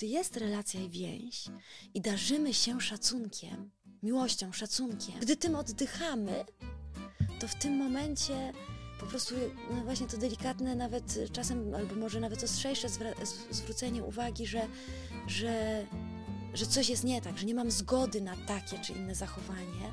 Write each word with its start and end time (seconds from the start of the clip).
gdy 0.00 0.06
jest 0.06 0.36
relacja 0.36 0.80
i 0.80 0.88
więź 0.88 1.44
i 1.94 2.00
darzymy 2.00 2.54
się 2.54 2.80
szacunkiem, 2.80 3.70
miłością, 4.02 4.52
szacunkiem, 4.52 5.14
gdy 5.20 5.36
tym 5.36 5.54
oddychamy, 5.54 6.44
to 7.40 7.48
w 7.48 7.54
tym 7.54 7.76
momencie 7.76 8.52
po 9.00 9.06
prostu 9.06 9.34
no 9.70 9.84
właśnie 9.84 10.06
to 10.06 10.16
delikatne, 10.16 10.74
nawet 10.74 11.18
czasem, 11.32 11.74
albo 11.74 11.94
może 11.94 12.20
nawet 12.20 12.44
ostrzejsze 12.44 12.88
zwrócenie 13.50 14.04
uwagi, 14.04 14.46
że, 14.46 14.66
że, 15.26 15.86
że 16.54 16.66
coś 16.66 16.88
jest 16.88 17.04
nie 17.04 17.22
tak, 17.22 17.38
że 17.38 17.46
nie 17.46 17.54
mam 17.54 17.70
zgody 17.70 18.20
na 18.20 18.36
takie 18.36 18.78
czy 18.78 18.92
inne 18.92 19.14
zachowanie. 19.14 19.92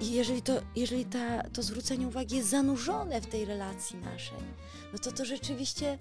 I 0.00 0.12
jeżeli, 0.12 0.42
to, 0.42 0.52
jeżeli 0.76 1.04
ta, 1.04 1.42
to 1.42 1.62
zwrócenie 1.62 2.08
uwagi 2.08 2.36
jest 2.36 2.48
zanurzone 2.48 3.20
w 3.20 3.26
tej 3.26 3.44
relacji 3.44 3.98
naszej, 3.98 4.38
no 4.92 4.98
to 4.98 5.12
to 5.12 5.24
rzeczywiście 5.24 5.98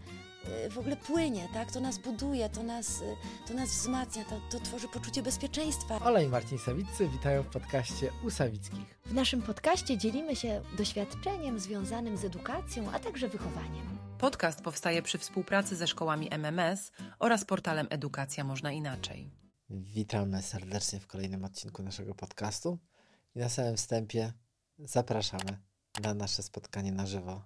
w 0.70 0.78
ogóle 0.78 0.98
płynie, 0.98 1.48
tak? 1.54 1.72
To 1.72 1.80
nas 1.80 1.98
buduje, 1.98 2.50
to 2.50 2.64
nas, 2.64 3.02
y, 3.02 3.16
to 3.48 3.54
nas 3.54 3.70
wzmacnia, 3.70 4.26
to, 4.26 4.42
to 4.52 4.60
tworzy 4.66 4.88
poczucie 4.88 5.24
bezpieczeństwa. 5.24 6.00
Ola 6.00 6.22
i 6.22 6.28
Marcin 6.28 6.58
Sawiccy 6.58 7.10
witają 7.10 7.44
w 7.44 7.48
podcaście 7.48 8.12
u 8.24 8.30
Sawickich. 8.30 9.00
W 9.06 9.14
naszym 9.14 9.42
podcaście 9.42 9.98
dzielimy 9.98 10.36
się 10.36 10.62
doświadczeniem 10.78 11.60
związanym 11.60 12.18
z 12.18 12.26
edukacją, 12.26 12.92
a 12.92 13.00
także 13.00 13.30
wychowaniem. 13.30 13.98
Podcast 14.18 14.62
powstaje 14.62 15.02
przy 15.02 15.18
współpracy 15.18 15.76
ze 15.76 15.88
szkołami 15.88 16.28
MMS 16.32 16.92
oraz 17.20 17.46
portalem 17.46 17.88
Edukacja 17.90 18.44
Można 18.44 18.72
Inaczej. 18.72 19.32
Witamy 19.70 20.42
serdecznie 20.42 21.00
w 21.00 21.08
kolejnym 21.08 21.46
odcinku 21.46 21.84
naszego 21.84 22.16
podcastu 22.16 22.80
i 23.36 23.40
na 23.40 23.50
samym 23.50 23.78
wstępie 23.78 24.34
zapraszamy 24.80 25.60
na 26.04 26.14
nasze 26.14 26.44
spotkanie 26.44 26.92
na 26.92 27.06
żywo 27.06 27.46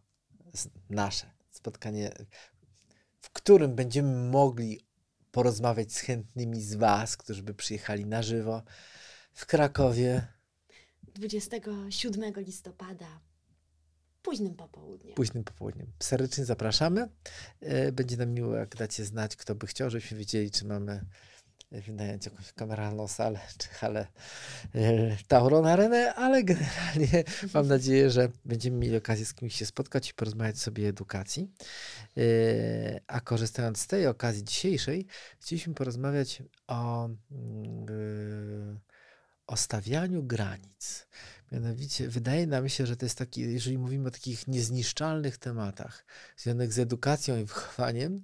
nasze 0.89 1.33
spotkanie, 1.53 2.11
w 3.23 3.29
którym 3.29 3.75
będziemy 3.75 4.29
mogli 4.29 4.79
porozmawiać 5.31 5.93
z 5.93 5.99
chętnymi 5.99 6.61
z 6.61 6.75
Was, 6.75 7.17
którzy 7.17 7.43
by 7.43 7.53
przyjechali 7.53 8.05
na 8.05 8.23
żywo 8.23 8.63
w 9.33 9.45
Krakowie. 9.45 10.27
27 11.03 12.33
listopada. 12.38 13.19
Późnym 14.21 14.55
popołudniem. 14.55 15.15
Późnym 15.15 15.43
popołudniem. 15.43 15.88
Serdecznie 15.99 16.45
zapraszamy. 16.45 17.09
E, 17.61 17.91
będzie 17.91 18.17
nam 18.17 18.30
miło, 18.30 18.55
jak 18.55 18.75
dacie 18.75 19.05
znać, 19.05 19.35
kto 19.35 19.55
by 19.55 19.67
chciał, 19.67 19.89
żebyśmy 19.89 20.17
wiedzieli, 20.17 20.52
czy 20.52 20.65
mamy 20.65 21.05
wynająć 21.81 22.25
jakąś 22.25 22.53
kameralną 22.53 23.07
salę 23.07 23.39
czy 23.57 23.67
halę 23.67 24.07
e, 24.75 25.17
Tauron 25.27 25.66
Arenę, 25.66 26.13
ale 26.13 26.43
generalnie 26.43 27.23
mam 27.53 27.67
nadzieję, 27.67 28.09
że 28.09 28.30
będziemy 28.45 28.77
mieli 28.77 28.97
okazję 28.97 29.25
z 29.25 29.33
kimś 29.33 29.55
się 29.55 29.65
spotkać 29.65 30.09
i 30.09 30.13
porozmawiać 30.13 30.59
sobie 30.59 30.85
o 30.85 30.89
edukacji. 30.89 31.52
E, 32.17 32.21
a 33.07 33.21
korzystając 33.21 33.80
z 33.80 33.88
tej 33.88 34.07
okazji 34.07 34.43
dzisiejszej, 34.43 35.07
chcieliśmy 35.39 35.73
porozmawiać 35.73 36.43
o, 36.67 37.09
mm, 37.31 38.80
o 39.47 39.58
stawianiu 39.58 40.23
granic. 40.23 41.08
Mianowicie 41.52 42.08
wydaje 42.08 42.47
nam 42.47 42.69
się, 42.69 42.85
że 42.85 42.97
to 42.97 43.05
jest 43.05 43.17
taki, 43.17 43.41
jeżeli 43.41 43.77
mówimy 43.77 44.08
o 44.08 44.11
takich 44.11 44.47
niezniszczalnych 44.47 45.37
tematach 45.37 46.05
związanych 46.37 46.73
z 46.73 46.80
edukacją 46.80 47.37
i 47.37 47.45
wychowaniem, 47.45 48.23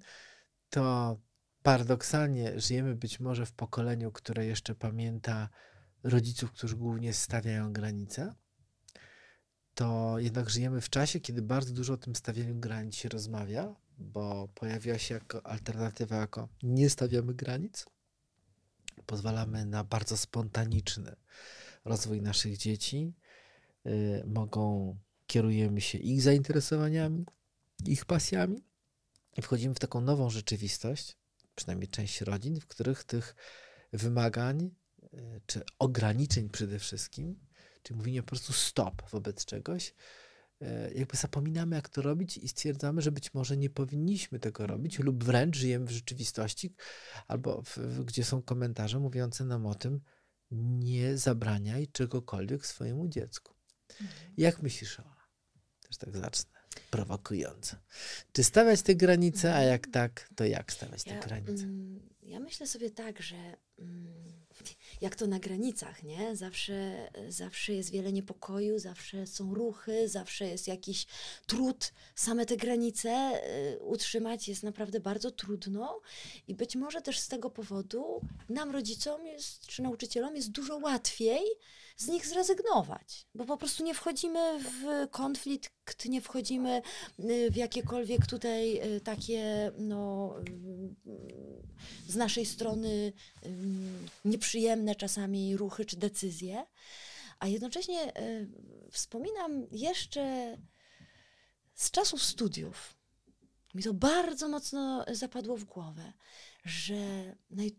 to 0.70 1.18
paradoksalnie 1.64 2.60
żyjemy 2.60 2.96
być 2.96 3.20
może 3.20 3.46
w 3.46 3.52
pokoleniu, 3.52 4.12
które 4.12 4.46
jeszcze 4.46 4.76
pamięta 4.76 5.50
rodziców, 6.04 6.52
którzy 6.52 6.76
głównie 6.76 7.14
stawiają 7.14 7.74
granice, 7.74 8.34
to 9.80 10.20
jednak 10.20 10.50
żyjemy 10.50 10.82
w 10.82 10.90
czasie, 10.90 11.20
kiedy 11.20 11.42
bardzo 11.42 11.74
dużo 11.74 11.94
o 11.94 11.98
tym 11.98 12.16
stawianiu 12.16 12.56
granic 12.56 12.96
się 12.96 13.10
rozmawia, 13.10 13.76
bo 13.98 14.48
pojawiła 14.56 14.98
się 14.98 15.14
jako 15.14 15.46
alternatywa, 15.46 16.16
jako 16.16 16.50
nie 16.64 16.90
stawiamy 16.90 17.34
granic. 17.34 17.86
Pozwalamy 19.06 19.66
na 19.66 19.84
bardzo 19.84 20.18
spontaniczny 20.18 21.16
rozwój 21.86 22.22
naszych 22.22 22.58
dzieci. 22.58 23.14
Yy, 23.86 24.24
mogą, 24.28 24.98
kierujemy 25.28 25.82
się 25.82 25.98
ich 25.98 26.22
zainteresowaniami, 26.22 27.26
ich 27.86 28.06
pasjami 28.06 28.64
i 29.38 29.42
wchodzimy 29.42 29.76
w 29.76 29.80
taką 29.80 30.02
nową 30.02 30.30
rzeczywistość, 30.30 31.18
przynajmniej 31.60 31.88
część 31.88 32.22
rodzin, 32.22 32.60
w 32.60 32.68
których 32.68 33.04
tych 33.04 33.36
wymagań 33.94 34.72
e, 35.14 35.42
czy 35.46 35.62
ograniczeń 35.80 36.50
przede 36.50 36.80
wszystkim, 36.80 37.40
czyli 37.84 37.98
mówienie 37.98 38.24
po 38.24 38.28
prostu 38.28 38.54
stop 38.54 39.10
wobec 39.10 39.46
czegoś, 39.46 39.94
e, 40.62 40.94
jakby 40.94 41.18
zapominamy, 41.18 41.76
jak 41.76 41.90
to 41.90 42.02
robić 42.02 42.38
i 42.38 42.48
stwierdzamy, 42.48 43.02
że 43.02 43.12
być 43.12 43.34
może 43.34 43.58
nie 43.58 43.70
powinniśmy 43.70 44.40
tego 44.40 44.68
robić, 44.68 45.00
lub 45.00 45.24
wręcz 45.24 45.58
żyjemy 45.58 45.86
w 45.86 45.92
rzeczywistości, 45.92 46.76
albo 47.28 47.62
w, 47.62 48.04
gdzie 48.06 48.24
są 48.24 48.42
komentarze 48.42 49.00
mówiące 49.00 49.46
nam 49.46 49.66
o 49.66 49.76
tym, 49.76 50.02
nie 50.52 51.18
zabraniaj 51.18 51.88
czegokolwiek 51.88 52.66
swojemu 52.66 53.08
dziecku. 53.08 53.54
Mhm. 54.02 54.34
Jak 54.38 54.62
myślisz, 54.62 55.00
Ola? 55.00 55.28
Też 55.82 55.98
tak 55.98 56.18
zacznę 56.18 56.59
prowokujące. 56.92 57.78
Czy 58.34 58.44
stawiać 58.44 58.82
te 58.82 58.96
granice, 58.96 59.56
a 59.56 59.62
jak 59.62 59.88
tak, 59.88 60.30
to 60.36 60.46
jak 60.46 60.74
stawiać 60.74 61.06
ja, 61.06 61.14
te 61.14 61.28
granice? 61.28 61.64
Mm, 61.64 62.10
ja 62.24 62.40
myślę 62.40 62.68
sobie 62.68 62.90
tak, 62.90 63.22
że 63.22 63.36
mm, 63.80 64.10
jak 65.02 65.16
to 65.16 65.28
na 65.28 65.40
granicach, 65.40 66.04
nie? 66.04 66.36
Zawsze, 66.36 67.10
zawsze 67.30 67.74
jest 67.74 67.92
wiele 67.92 68.14
niepokoju, 68.14 68.80
zawsze 68.80 69.28
są 69.28 69.54
ruchy, 69.54 70.10
zawsze 70.10 70.46
jest 70.46 70.68
jakiś 70.68 71.06
trud. 71.48 71.92
Same 72.16 72.46
te 72.46 72.58
granice 72.58 73.42
y, 73.76 73.80
utrzymać 73.80 74.48
jest 74.48 74.64
naprawdę 74.64 75.00
bardzo 75.00 75.32
trudno 75.32 76.02
i 76.48 76.56
być 76.56 76.76
może 76.76 77.02
też 77.02 77.20
z 77.20 77.28
tego 77.28 77.50
powodu 77.50 78.22
nam, 78.50 78.72
rodzicom 78.72 79.26
jest, 79.26 79.68
czy 79.68 79.82
nauczycielom 79.82 80.36
jest 80.36 80.52
dużo 80.52 80.78
łatwiej 80.78 81.44
z 82.00 82.08
nich 82.08 82.28
zrezygnować, 82.28 83.28
bo 83.36 83.46
po 83.46 83.58
prostu 83.58 83.84
nie 83.84 83.94
wchodzimy 83.94 84.60
w 84.60 85.10
konflikt, 85.12 86.06
nie 86.06 86.22
wchodzimy 86.22 86.82
y, 87.20 87.52
w 87.52 87.56
jakiekolwiek 87.56 88.28
tutaj 88.28 88.82
y, 88.96 89.02
takie 89.02 89.72
no, 89.78 90.36
z 92.08 92.16
naszej 92.16 92.46
strony 92.46 93.14
nieprzyjemne 94.26 94.96
czasami 94.96 95.58
ruchy 95.58 95.86
czy 95.86 95.98
decyzje, 95.98 96.66
a 97.40 97.48
jednocześnie 97.48 98.18
y, 98.22 98.50
wspominam 98.92 99.68
jeszcze 99.72 100.58
z 101.76 101.92
czasów 101.92 102.24
studiów, 102.24 102.96
mi 103.74 103.84
to 103.84 103.94
bardzo 103.94 104.48
mocno 104.48 105.06
zapadło 105.12 105.58
w 105.58 105.64
głowę, 105.64 106.14
że 106.66 107.36
naj, 107.50 107.76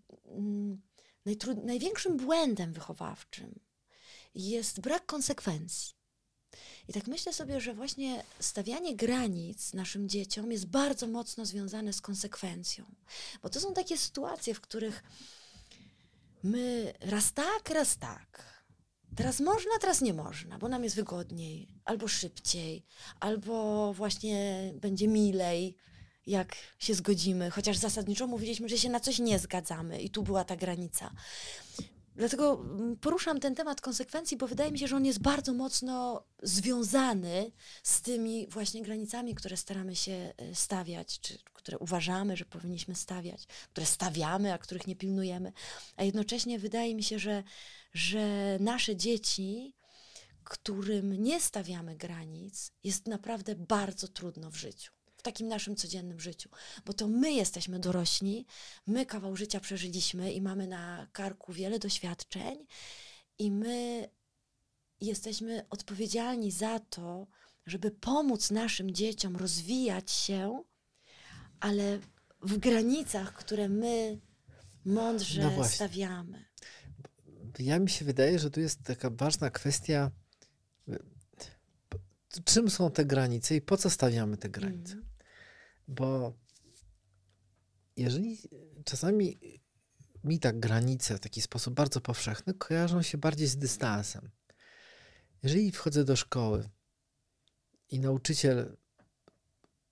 najtrud, 1.26 1.64
największym 1.64 2.16
błędem 2.16 2.72
wychowawczym 2.72 3.69
jest 4.34 4.80
brak 4.80 5.06
konsekwencji. 5.06 6.00
I 6.88 6.92
tak 6.92 7.06
myślę 7.06 7.32
sobie, 7.32 7.60
że 7.60 7.74
właśnie 7.74 8.24
stawianie 8.40 8.96
granic 8.96 9.74
naszym 9.74 10.08
dzieciom 10.08 10.52
jest 10.52 10.66
bardzo 10.66 11.06
mocno 11.06 11.46
związane 11.46 11.92
z 11.92 12.00
konsekwencją. 12.00 12.84
Bo 13.42 13.48
to 13.48 13.60
są 13.60 13.74
takie 13.74 13.98
sytuacje, 13.98 14.54
w 14.54 14.60
których 14.60 15.02
my 16.42 16.92
raz 17.00 17.32
tak, 17.32 17.70
raz 17.70 17.98
tak. 17.98 18.60
Teraz 19.16 19.40
można, 19.40 19.70
teraz 19.80 20.00
nie 20.00 20.14
można, 20.14 20.58
bo 20.58 20.68
nam 20.68 20.84
jest 20.84 20.96
wygodniej, 20.96 21.68
albo 21.84 22.08
szybciej, 22.08 22.86
albo 23.20 23.92
właśnie 23.94 24.72
będzie 24.74 25.08
milej, 25.08 25.76
jak 26.26 26.56
się 26.78 26.94
zgodzimy, 26.94 27.50
chociaż 27.50 27.76
zasadniczo 27.76 28.26
mówiliśmy, 28.26 28.68
że 28.68 28.78
się 28.78 28.88
na 28.88 29.00
coś 29.00 29.18
nie 29.18 29.38
zgadzamy 29.38 30.00
i 30.00 30.10
tu 30.10 30.22
była 30.22 30.44
ta 30.44 30.56
granica. 30.56 31.10
Dlatego 32.16 32.60
mm, 32.60 32.96
poruszam 32.96 33.40
ten 33.40 33.54
temat 33.54 33.80
konsekwencji, 33.80 34.36
bo 34.36 34.46
wydaje 34.46 34.72
mi 34.72 34.78
się, 34.78 34.88
że 34.88 34.96
on 34.96 35.04
jest 35.04 35.20
bardzo 35.20 35.52
mocno 35.52 36.24
związany 36.42 37.52
z 37.82 38.02
tymi 38.02 38.46
właśnie 38.48 38.82
granicami, 38.82 39.34
które 39.34 39.56
staramy 39.56 39.96
się 39.96 40.32
e, 40.36 40.54
stawiać, 40.54 41.20
czy 41.20 41.38
które 41.52 41.78
uważamy, 41.78 42.36
że 42.36 42.44
powinniśmy 42.44 42.94
stawiać, 42.94 43.46
które 43.46 43.86
stawiamy, 43.86 44.52
a 44.52 44.58
których 44.58 44.86
nie 44.86 44.96
pilnujemy. 44.96 45.52
A 45.96 46.04
jednocześnie 46.04 46.58
wydaje 46.58 46.94
mi 46.94 47.02
się, 47.02 47.18
że, 47.18 47.42
że 47.94 48.56
nasze 48.60 48.96
dzieci, 48.96 49.74
którym 50.44 51.22
nie 51.22 51.40
stawiamy 51.40 51.96
granic, 51.96 52.72
jest 52.84 53.06
naprawdę 53.06 53.54
bardzo 53.54 54.08
trudno 54.08 54.50
w 54.50 54.56
życiu 54.56 54.99
w 55.20 55.22
takim 55.22 55.48
naszym 55.48 55.76
codziennym 55.76 56.20
życiu, 56.20 56.48
bo 56.84 56.92
to 56.92 57.08
my 57.08 57.32
jesteśmy 57.32 57.78
dorośli, 57.78 58.46
my 58.86 59.06
kawał 59.06 59.36
życia 59.36 59.60
przeżyliśmy 59.60 60.32
i 60.32 60.42
mamy 60.42 60.66
na 60.66 61.06
karku 61.12 61.52
wiele 61.52 61.78
doświadczeń, 61.78 62.66
i 63.38 63.50
my 63.50 64.08
jesteśmy 65.00 65.66
odpowiedzialni 65.70 66.50
za 66.50 66.78
to, 66.78 67.26
żeby 67.66 67.90
pomóc 67.90 68.50
naszym 68.50 68.94
dzieciom 68.94 69.36
rozwijać 69.36 70.10
się, 70.10 70.62
ale 71.60 71.98
w 72.42 72.58
granicach, 72.58 73.34
które 73.34 73.68
my 73.68 74.20
mądrze 74.84 75.52
no 75.56 75.64
stawiamy. 75.64 76.44
Ja 77.58 77.78
mi 77.78 77.90
się 77.90 78.04
wydaje, 78.04 78.38
że 78.38 78.50
tu 78.50 78.60
jest 78.60 78.82
taka 78.82 79.10
ważna 79.10 79.50
kwestia 79.50 80.10
czym 82.44 82.70
są 82.70 82.90
te 82.90 83.04
granice 83.04 83.56
i 83.56 83.60
po 83.60 83.76
co 83.76 83.90
stawiamy 83.90 84.36
te 84.36 84.48
granice. 84.48 84.92
Mm. 84.92 85.09
Bo 85.90 86.32
jeżeli 87.96 88.38
czasami 88.84 89.40
mi 90.24 90.40
tak 90.40 90.60
granice 90.60 91.16
w 91.16 91.20
taki 91.20 91.42
sposób 91.42 91.74
bardzo 91.74 92.00
powszechny 92.00 92.54
kojarzą 92.54 93.02
się 93.02 93.18
bardziej 93.18 93.46
z 93.46 93.56
dystansem. 93.56 94.30
Jeżeli 95.42 95.72
wchodzę 95.72 96.04
do 96.04 96.16
szkoły 96.16 96.68
i 97.88 98.00
nauczyciel 98.00 98.76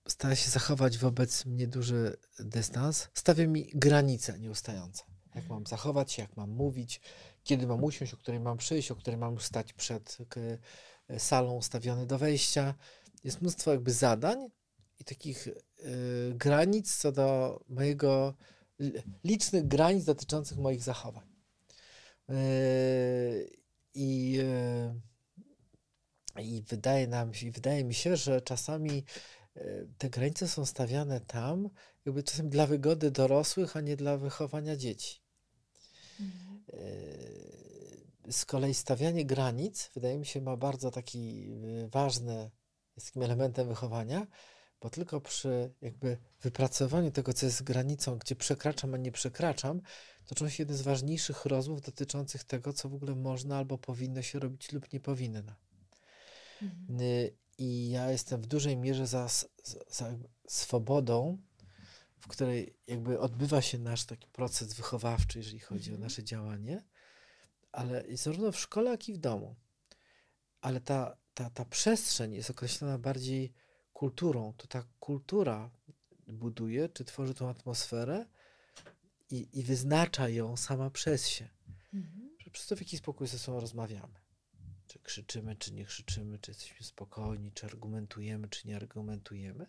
stara 0.07 0.35
się 0.35 0.49
zachować 0.49 0.97
wobec 0.97 1.45
mnie 1.45 1.67
duży 1.67 2.17
dystans, 2.39 3.07
stawia 3.13 3.47
mi 3.47 3.71
granice 3.73 4.39
nieustające. 4.39 5.03
Jak 5.35 5.49
mam 5.49 5.67
zachować 5.67 6.11
się, 6.11 6.21
jak 6.21 6.37
mam 6.37 6.49
mówić, 6.49 7.01
kiedy 7.43 7.67
mam 7.67 7.83
usiąść, 7.83 8.13
o 8.13 8.17
której 8.17 8.39
mam 8.39 8.57
przyjść, 8.57 8.91
o 8.91 8.95
której 8.95 9.17
mam 9.17 9.39
stać 9.39 9.73
przed 9.73 10.17
salą 11.17 11.53
ustawiony 11.53 12.05
do 12.05 12.17
wejścia. 12.17 12.75
Jest 13.23 13.41
mnóstwo 13.41 13.71
jakby 13.71 13.91
zadań 13.91 14.49
i 14.99 15.03
takich 15.03 15.47
granic 16.33 16.97
co 16.97 17.11
do 17.11 17.59
mojego, 17.69 18.33
licznych 19.23 19.67
granic 19.67 20.05
dotyczących 20.05 20.57
moich 20.57 20.83
zachowań. 20.83 21.27
Y, 22.29 23.49
I, 23.93 24.39
y, 26.37 26.41
I 26.41 26.63
wydaje 26.67 27.07
nam 27.07 27.33
się, 27.33 27.51
wydaje 27.51 27.83
mi 27.83 27.93
się, 27.93 28.15
że 28.15 28.41
czasami 28.41 29.03
te 29.97 30.09
granice 30.09 30.47
są 30.47 30.65
stawiane 30.65 31.21
tam, 31.21 31.69
jakby 32.05 32.23
czasem 32.23 32.49
dla 32.49 32.67
wygody 32.67 33.11
dorosłych, 33.11 33.77
a 33.77 33.81
nie 33.81 33.95
dla 33.95 34.17
wychowania 34.17 34.75
dzieci. 34.75 35.21
Mhm. 36.19 36.63
Z 38.31 38.45
kolei 38.45 38.73
stawianie 38.73 39.25
granic, 39.25 39.89
wydaje 39.93 40.17
mi 40.17 40.25
się, 40.25 40.41
ma 40.41 40.57
bardzo 40.57 40.91
taki 40.91 41.51
ważny, 41.91 42.51
jest 42.95 43.07
takim 43.07 43.23
elementem 43.23 43.67
wychowania, 43.67 44.27
bo 44.81 44.89
tylko 44.89 45.21
przy 45.21 45.73
jakby 45.81 46.17
wypracowaniu 46.41 47.11
tego, 47.11 47.33
co 47.33 47.45
jest 47.45 47.63
granicą, 47.63 48.17
gdzie 48.17 48.35
przekraczam, 48.35 48.93
a 48.93 48.97
nie 48.97 49.11
przekraczam, 49.11 49.81
toczą 50.25 50.49
się 50.49 50.63
jeden 50.63 50.77
z 50.77 50.81
ważniejszych 50.81 51.45
rozmów 51.45 51.81
dotyczących 51.81 52.43
tego, 52.43 52.73
co 52.73 52.89
w 52.89 52.93
ogóle 52.93 53.15
można 53.15 53.57
albo 53.57 53.77
powinno 53.77 54.21
się 54.21 54.39
robić 54.39 54.71
lub 54.71 54.93
nie 54.93 54.99
powinno. 54.99 55.55
Mhm. 56.61 56.99
I 57.57 57.89
ja 57.89 58.11
jestem 58.11 58.41
w 58.41 58.47
dużej 58.47 58.77
mierze 58.77 59.07
za, 59.07 59.27
za 59.89 60.15
swobodą, 60.47 61.37
w 62.19 62.27
której 62.27 62.75
jakby 62.87 63.19
odbywa 63.19 63.61
się 63.61 63.79
nasz 63.79 64.05
taki 64.05 64.27
proces 64.27 64.73
wychowawczy, 64.73 65.37
jeżeli 65.37 65.59
chodzi 65.59 65.89
mhm. 65.89 66.01
o 66.01 66.03
nasze 66.03 66.23
działanie, 66.23 66.83
ale 67.71 68.03
zarówno 68.13 68.51
w 68.51 68.59
szkole, 68.59 68.91
jak 68.91 69.09
i 69.09 69.13
w 69.13 69.17
domu. 69.17 69.55
Ale 70.61 70.81
ta, 70.81 71.17
ta, 71.33 71.49
ta 71.49 71.65
przestrzeń 71.65 72.33
jest 72.33 72.49
określona 72.49 72.97
bardziej 72.97 73.53
kulturą. 73.99 74.53
To 74.57 74.67
ta 74.67 74.83
kultura 74.99 75.71
buduje, 76.27 76.89
czy 76.89 77.05
tworzy 77.05 77.33
tą 77.33 77.49
atmosferę 77.49 78.25
i, 79.29 79.47
i 79.53 79.63
wyznacza 79.63 80.29
ją 80.29 80.57
sama 80.57 80.89
przez 80.89 81.27
się. 81.27 81.49
Mhm. 81.93 82.29
Przez 82.51 82.67
to 82.67 82.75
w 82.75 82.79
jaki 82.79 82.97
spokój 82.97 83.27
ze 83.27 83.39
sobą 83.39 83.59
rozmawiamy. 83.59 84.19
Czy 84.87 84.99
krzyczymy, 84.99 85.55
czy 85.55 85.73
nie 85.73 85.85
krzyczymy, 85.85 86.39
czy 86.39 86.51
jesteśmy 86.51 86.85
spokojni, 86.85 87.51
czy 87.51 87.65
argumentujemy, 87.65 88.47
czy 88.49 88.67
nie 88.67 88.75
argumentujemy. 88.75 89.65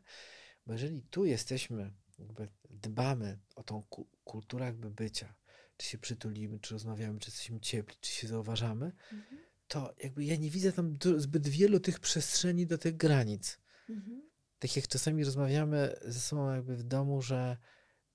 Bo 0.67 0.73
jeżeli 0.73 1.03
tu 1.03 1.25
jesteśmy, 1.25 1.93
jakby 2.19 2.49
dbamy 2.71 3.39
o 3.57 3.63
tą 3.63 3.83
ku 3.83 4.09
kulturę 4.25 4.67
jakby 4.67 4.91
bycia, 4.91 5.35
czy 5.77 5.87
się 5.87 5.99
przytulimy, 5.99 6.59
czy 6.59 6.75
rozmawiamy, 6.75 7.19
czy 7.19 7.31
jesteśmy 7.31 7.61
ciepli, 7.61 7.97
czy 8.01 8.11
się 8.13 8.29
zauważamy, 8.29 8.87
mhm. 9.13 9.41
to 9.69 9.95
jakby 10.03 10.25
ja 10.25 10.37
nie 10.37 10.51
widzę 10.51 10.73
tam 10.73 10.99
zbyt 11.17 11.49
wielu 11.49 11.81
tych 11.81 12.01
przestrzeni 12.01 12.67
do 12.67 12.79
tych 12.79 12.97
granic. 12.97 13.59
Mhm. 13.91 14.23
Tak 14.59 14.77
jak 14.77 14.89
czasami 14.89 15.25
rozmawiamy 15.25 15.97
ze 16.05 16.21
sobą 16.21 16.55
jakby 16.55 16.77
w 16.77 16.83
domu, 16.83 17.23
że 17.23 17.57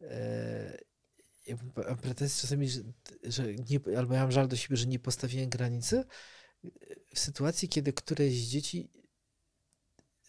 e, 0.01 0.77
mam 1.87 1.97
pretensje 1.97 2.41
czasami, 2.41 2.69
że, 2.69 2.81
że 3.23 3.55
nie, 3.55 3.97
albo 3.97 4.13
ja 4.13 4.21
mam 4.21 4.31
żal 4.31 4.47
do 4.47 4.55
siebie, 4.55 4.77
że 4.77 4.87
nie 4.87 4.99
postawiłem 4.99 5.49
granicy, 5.49 6.03
w 7.13 7.19
sytuacji, 7.19 7.69
kiedy 7.69 7.93
któreś 7.93 8.33
z 8.33 8.49
dzieci 8.49 8.89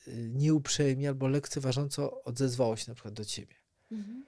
e, 0.06 0.10
nieuprzejmie 0.14 1.08
albo 1.08 1.28
lekceważąco 1.28 2.22
odezwało 2.22 2.76
się 2.76 2.84
na 2.88 2.94
przykład 2.94 3.14
do 3.14 3.24
ciebie, 3.24 3.54
mhm. 3.90 4.24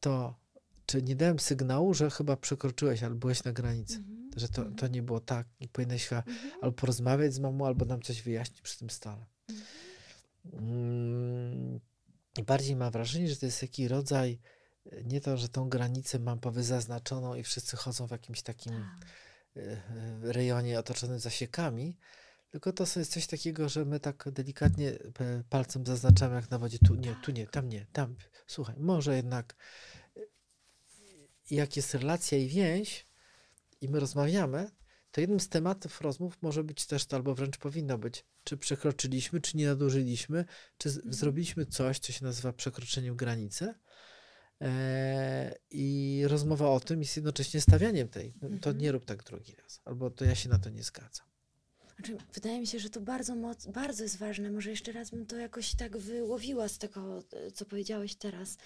to 0.00 0.42
czy 0.86 1.02
nie 1.02 1.16
dałem 1.16 1.38
sygnału, 1.38 1.94
że 1.94 2.10
chyba 2.10 2.36
przekroczyłeś 2.36 3.02
albo 3.02 3.16
byłeś 3.16 3.44
na 3.44 3.52
granicy, 3.52 3.96
mhm. 3.96 4.30
że 4.36 4.48
to, 4.48 4.64
to 4.64 4.88
nie 4.88 5.02
było 5.02 5.20
tak 5.20 5.46
i 5.60 5.68
powinnaś 5.68 6.06
chyba 6.06 6.22
mhm. 6.22 6.52
albo 6.62 6.72
porozmawiać 6.72 7.34
z 7.34 7.38
mamą, 7.38 7.66
albo 7.66 7.84
nam 7.84 8.02
coś 8.02 8.22
wyjaśnić 8.22 8.60
przy 8.60 8.78
tym 8.78 8.90
stole. 8.90 9.26
Mm, 10.44 11.80
bardziej 12.46 12.76
mam 12.76 12.92
wrażenie, 12.92 13.28
że 13.28 13.36
to 13.36 13.46
jest 13.46 13.60
taki 13.60 13.88
rodzaj, 13.88 14.38
e, 14.92 15.04
nie 15.04 15.20
to, 15.20 15.36
że 15.36 15.48
tą 15.48 15.68
granicę 15.68 16.18
mam 16.18 16.40
powyzaznaczoną 16.40 17.34
i 17.34 17.42
wszyscy 17.42 17.76
chodzą 17.76 18.06
w 18.06 18.10
jakimś 18.10 18.42
takim 18.42 18.72
tak. 18.72 19.08
e, 19.56 19.60
e, 19.60 20.32
rejonie 20.32 20.78
otoczonym 20.78 21.18
zasiekami, 21.18 21.96
tylko 22.50 22.72
to 22.72 22.84
jest 22.96 23.12
coś 23.12 23.26
takiego, 23.26 23.68
że 23.68 23.84
my 23.84 24.00
tak 24.00 24.24
delikatnie 24.32 24.98
palcem 25.50 25.86
zaznaczamy 25.86 26.34
jak 26.34 26.50
na 26.50 26.58
wodzie, 26.58 26.78
tu 26.78 26.94
nie, 26.94 27.14
tu 27.14 27.32
nie, 27.32 27.46
tam 27.46 27.68
nie, 27.68 27.86
tam. 27.92 28.16
Słuchaj, 28.46 28.76
może 28.78 29.16
jednak 29.16 29.56
jak 31.50 31.76
jest 31.76 31.94
relacja 31.94 32.38
i 32.38 32.48
więź 32.48 33.06
i 33.80 33.88
my 33.88 34.00
rozmawiamy, 34.00 34.70
to 35.12 35.20
jednym 35.20 35.40
z 35.40 35.48
tematów 35.48 36.00
rozmów 36.00 36.38
może 36.42 36.64
być 36.64 36.86
też 36.86 37.06
to, 37.06 37.16
albo 37.16 37.34
wręcz 37.34 37.58
powinno 37.58 37.98
być, 37.98 38.24
czy 38.44 38.56
przekroczyliśmy, 38.56 39.40
czy 39.40 39.56
nie 39.56 39.66
nadużyliśmy, 39.66 40.44
czy 40.78 40.88
mhm. 40.88 41.14
zrobiliśmy 41.14 41.66
coś, 41.66 41.98
co 41.98 42.12
się 42.12 42.24
nazywa 42.24 42.52
przekroczeniem 42.52 43.16
granicy. 43.16 43.74
E, 44.60 45.54
I 45.70 46.22
rozmowa 46.26 46.70
o 46.70 46.80
tym 46.80 47.00
jest 47.00 47.16
jednocześnie 47.16 47.60
stawianiem 47.60 48.08
tej. 48.08 48.34
No, 48.42 48.48
to 48.48 48.54
mhm. 48.54 48.78
nie 48.78 48.92
rób 48.92 49.04
tak 49.04 49.24
drugi 49.24 49.54
raz, 49.62 49.80
albo 49.84 50.10
to 50.10 50.24
ja 50.24 50.34
się 50.34 50.48
na 50.48 50.58
to 50.58 50.70
nie 50.70 50.82
zgadzam. 50.82 51.26
Znaczy, 51.96 52.16
wydaje 52.34 52.60
mi 52.60 52.66
się, 52.66 52.78
że 52.78 52.90
to 52.90 53.00
bardzo, 53.00 53.34
moc, 53.34 53.66
bardzo 53.66 54.02
jest 54.02 54.18
ważne. 54.18 54.50
Może 54.50 54.70
jeszcze 54.70 54.92
raz 54.92 55.10
bym 55.10 55.26
to 55.26 55.36
jakoś 55.36 55.74
tak 55.74 55.98
wyłowiła 55.98 56.68
z 56.68 56.78
tego, 56.78 57.22
co 57.54 57.64
powiedziałeś 57.64 58.14
teraz. 58.14 58.58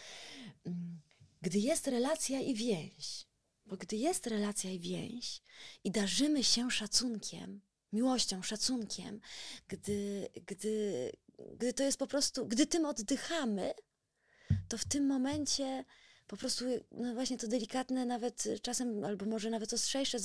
Mm, 0.67 1.01
gdy 1.43 1.59
jest 1.59 1.87
relacja 1.87 2.41
i 2.41 2.55
więź, 2.55 3.26
bo 3.67 3.77
gdy 3.77 3.97
jest 3.97 4.27
relacja 4.27 4.71
i 4.71 4.79
więź 4.79 5.43
i 5.85 5.91
darzymy 5.91 6.45
się 6.45 6.71
szacunkiem, 6.71 7.61
miłością, 7.93 8.43
szacunkiem, 8.43 9.21
gdy, 9.69 10.29
gdy, 10.47 11.13
gdy 11.57 11.73
to 11.73 11.83
jest 11.83 11.99
po 11.99 12.07
prostu, 12.07 12.47
gdy 12.47 12.67
tym 12.67 12.85
oddychamy, 12.85 13.75
to 14.69 14.79
w 14.79 14.85
tym 14.85 15.07
momencie 15.07 15.85
po 16.27 16.37
prostu, 16.37 16.65
no 16.91 17.15
właśnie 17.15 17.39
to 17.39 17.49
delikatne, 17.49 18.07
nawet 18.07 18.45
czasem, 18.63 19.05
albo 19.05 19.27
może 19.27 19.51
nawet 19.51 19.73
ostrzejsze 19.73 20.19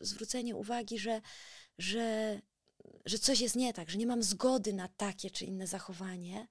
zwrócenie 0.00 0.56
uwagi, 0.56 0.98
że, 0.98 1.20
że 1.78 2.40
że 3.04 3.18
coś 3.18 3.40
jest 3.40 3.56
nie 3.56 3.72
tak, 3.72 3.90
że 3.90 3.98
nie 3.98 4.06
mam 4.06 4.22
zgody 4.22 4.72
na 4.72 4.88
takie 4.88 5.30
czy 5.30 5.44
inne 5.44 5.66
zachowanie. 5.66 6.48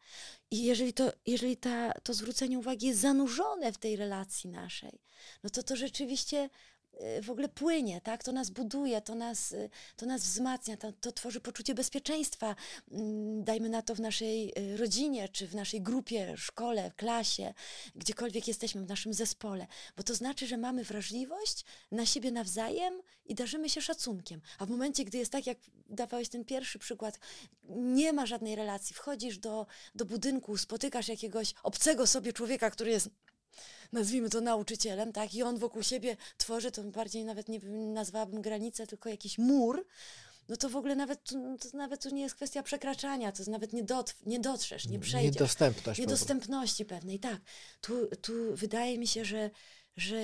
I 0.52 0.64
jeżeli, 0.64 0.94
to, 0.94 1.12
jeżeli 1.26 1.58
ta, 1.58 1.92
to 1.92 2.14
zwrócenie 2.14 2.60
uwagi 2.60 2.88
jest 2.88 3.00
zanurzone 3.00 3.74
w 3.74 3.78
tej 3.78 3.96
relacji 3.96 4.50
naszej, 4.50 5.00
no 5.44 5.50
to 5.50 5.64
to 5.64 5.76
rzeczywiście 5.76 6.50
w 7.24 7.30
ogóle 7.30 7.50
płynie, 7.50 8.02
tak? 8.02 8.24
To 8.24 8.32
nas 8.32 8.50
buduje, 8.50 9.02
to 9.02 9.16
nas, 9.16 9.52
y, 9.52 9.70
to 9.96 10.06
nas 10.06 10.22
wzmacnia, 10.22 10.78
to, 10.78 10.92
to 10.92 11.12
tworzy 11.12 11.42
poczucie 11.42 11.74
bezpieczeństwa. 11.74 12.56
Mm, 12.92 13.44
dajmy 13.44 13.70
na 13.70 13.82
to 13.82 13.96
w 13.96 14.00
naszej 14.00 14.54
y, 14.60 14.78
rodzinie, 14.78 15.30
czy 15.30 15.48
w 15.48 15.56
naszej 15.56 15.82
grupie, 15.82 16.38
szkole, 16.38 16.92
klasie, 16.96 17.54
gdziekolwiek 17.96 18.48
jesteśmy, 18.48 18.82
w 18.82 18.90
naszym 18.90 19.14
zespole, 19.14 19.68
bo 19.98 20.04
to 20.04 20.16
znaczy, 20.16 20.48
że 20.48 20.58
mamy 20.58 20.84
wrażliwość 20.84 21.66
na 21.92 22.06
siebie 22.06 22.32
nawzajem 22.32 23.02
i 23.26 23.36
darzymy 23.36 23.70
się 23.70 23.82
szacunkiem. 23.82 24.42
A 24.60 24.66
w 24.66 24.70
momencie, 24.70 25.06
gdy 25.06 25.18
jest 25.18 25.32
tak, 25.32 25.48
jak 25.48 25.58
dawałeś 25.90 26.30
ten 26.30 26.46
pierwszy 26.46 26.80
przykład, 26.80 27.20
nie 27.70 28.14
ma 28.14 28.26
żadnej 28.26 28.56
relacji, 28.56 28.96
wchodzisz 28.96 29.38
do, 29.38 29.68
do 29.96 30.06
budynku, 30.06 30.58
spotykasz 30.58 31.08
jakiegoś 31.08 31.54
obcego 31.64 32.08
sobie 32.08 32.34
człowieka, 32.34 32.72
który 32.72 32.92
jest 32.92 33.10
nazwijmy 33.92 34.30
to 34.30 34.42
nauczycielem, 34.42 35.14
tak, 35.14 35.34
i 35.34 35.44
on 35.44 35.58
wokół 35.58 35.84
siebie 35.84 36.18
tworzy, 36.38 36.72
to 36.72 36.84
bardziej 36.84 37.26
nawet 37.26 37.50
nie 37.50 37.60
nazwałabym 37.70 38.42
granicę, 38.42 38.88
tylko 38.88 39.10
jakiś 39.10 39.38
mur, 39.38 39.86
no 40.50 40.58
to 40.58 40.70
w 40.70 40.76
ogóle 40.76 40.96
nawet, 40.96 41.24
to 41.60 41.78
nawet 41.78 42.04
tu 42.04 42.10
nie 42.10 42.22
jest 42.22 42.36
kwestia 42.36 42.64
przekraczania, 42.64 43.32
to 43.32 43.52
nawet 43.52 43.74
nie, 43.74 43.84
dot, 43.84 44.16
nie 44.26 44.40
dotrzesz, 44.40 44.88
nie 44.88 45.00
przejdziesz. 45.00 45.36
Niedostępność. 45.36 46.00
Niedostępności 46.00 46.86
pewnej, 46.86 47.20
tak. 47.20 47.42
Tu, 47.82 48.08
tu 48.22 48.34
wydaje 48.56 48.98
mi 48.98 49.08
się, 49.08 49.26
że, 49.26 49.50
że 49.98 50.18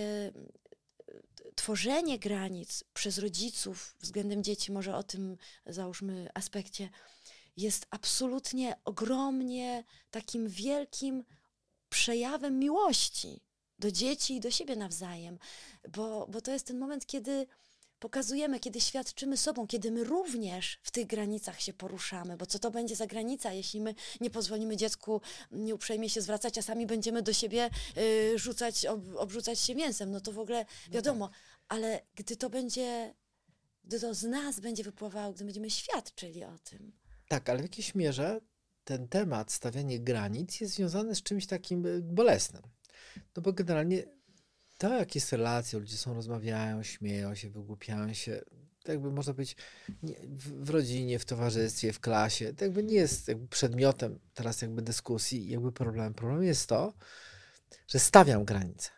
tworzenie 1.55 2.19
granic 2.19 2.83
przez 2.93 3.17
rodziców 3.17 3.95
względem 3.99 4.43
dzieci, 4.43 4.71
może 4.71 4.95
o 4.95 5.03
tym 5.03 5.37
załóżmy 5.65 6.29
aspekcie, 6.33 6.89
jest 7.57 7.87
absolutnie 7.89 8.75
ogromnie 8.85 9.83
takim 10.11 10.47
wielkim 10.47 11.23
przejawem 11.93 12.59
miłości 12.59 13.41
do 13.79 13.91
dzieci 13.91 14.35
i 14.35 14.39
do 14.39 14.51
siebie 14.51 14.75
nawzajem, 14.75 15.39
bo, 15.89 16.27
bo 16.27 16.41
to 16.41 16.51
jest 16.51 16.67
ten 16.67 16.79
moment, 16.79 17.05
kiedy 17.05 17.47
pokazujemy, 17.99 18.59
kiedy 18.59 18.81
świadczymy 18.81 19.37
sobą, 19.37 19.67
kiedy 19.67 19.91
my 19.91 20.03
również 20.03 20.79
w 20.83 20.91
tych 20.91 21.07
granicach 21.07 21.61
się 21.61 21.73
poruszamy, 21.73 22.37
bo 22.37 22.45
co 22.45 22.59
to 22.59 22.71
będzie 22.71 22.95
za 22.95 23.07
granica, 23.07 23.53
jeśli 23.53 23.81
my 23.81 23.95
nie 24.21 24.29
pozwolimy 24.29 24.77
dziecku 24.77 25.21
nieuprzejmie 25.51 26.09
się 26.09 26.21
zwracać, 26.21 26.57
a 26.57 26.61
sami 26.61 26.85
będziemy 26.85 27.21
do 27.21 27.33
siebie 27.33 27.69
y, 27.97 28.39
rzucać, 28.39 28.85
ob, 28.85 28.99
obrzucać 29.17 29.59
się 29.59 29.75
mięsem, 29.75 30.11
no 30.11 30.21
to 30.21 30.31
w 30.31 30.39
ogóle 30.39 30.65
wiadomo, 30.91 31.29
ale 31.67 32.01
gdy 32.15 32.35
to 32.35 32.49
będzie, 32.49 33.13
gdy 33.83 33.99
to 33.99 34.13
z 34.13 34.23
nas 34.23 34.59
będzie 34.59 34.83
wypływało, 34.83 35.33
gdy 35.33 35.45
będziemy 35.45 35.69
świadczyli 35.69 36.43
o 36.43 36.57
tym. 36.63 36.91
Tak, 37.27 37.49
ale 37.49 37.59
w 37.59 37.63
jakiejś 37.63 37.95
mierze 37.95 38.41
ten 38.83 39.07
temat, 39.07 39.51
stawianie 39.51 39.99
granic 39.99 40.61
jest 40.61 40.73
związany 40.73 41.15
z 41.15 41.23
czymś 41.23 41.47
takim 41.47 41.85
y, 41.85 42.01
bolesnym. 42.01 42.61
No 43.35 43.41
bo 43.41 43.53
generalnie 43.53 44.03
to, 44.77 44.97
jak 44.97 45.15
jest 45.15 45.31
relacja, 45.31 45.79
ludzie 45.79 45.97
są, 45.97 46.13
rozmawiają, 46.13 46.83
śmieją 46.83 47.35
się, 47.35 47.49
wygłupiają 47.49 48.13
się, 48.13 48.41
to 48.83 48.91
jakby 48.91 49.11
można 49.11 49.33
nie, 50.03 50.15
w, 50.37 50.69
rodzinie, 50.69 51.19
w 51.19 51.25
towarzystwie, 51.25 51.93
w 51.93 51.99
klasie, 51.99 52.53
to 52.53 52.65
jakby 52.65 52.83
nie 52.83 52.95
jest 52.95 53.27
jakby 53.27 53.47
przedmiotem 53.47 54.19
teraz 54.33 54.61
jakby 54.61 54.81
dyskusji, 54.81 55.49
jakby 55.49 55.71
problemem. 55.71 56.13
Problemem 56.13 56.43
jest 56.43 56.69
to, 56.69 56.93
że 57.87 57.99
stawiam 57.99 58.45
granice. 58.45 58.89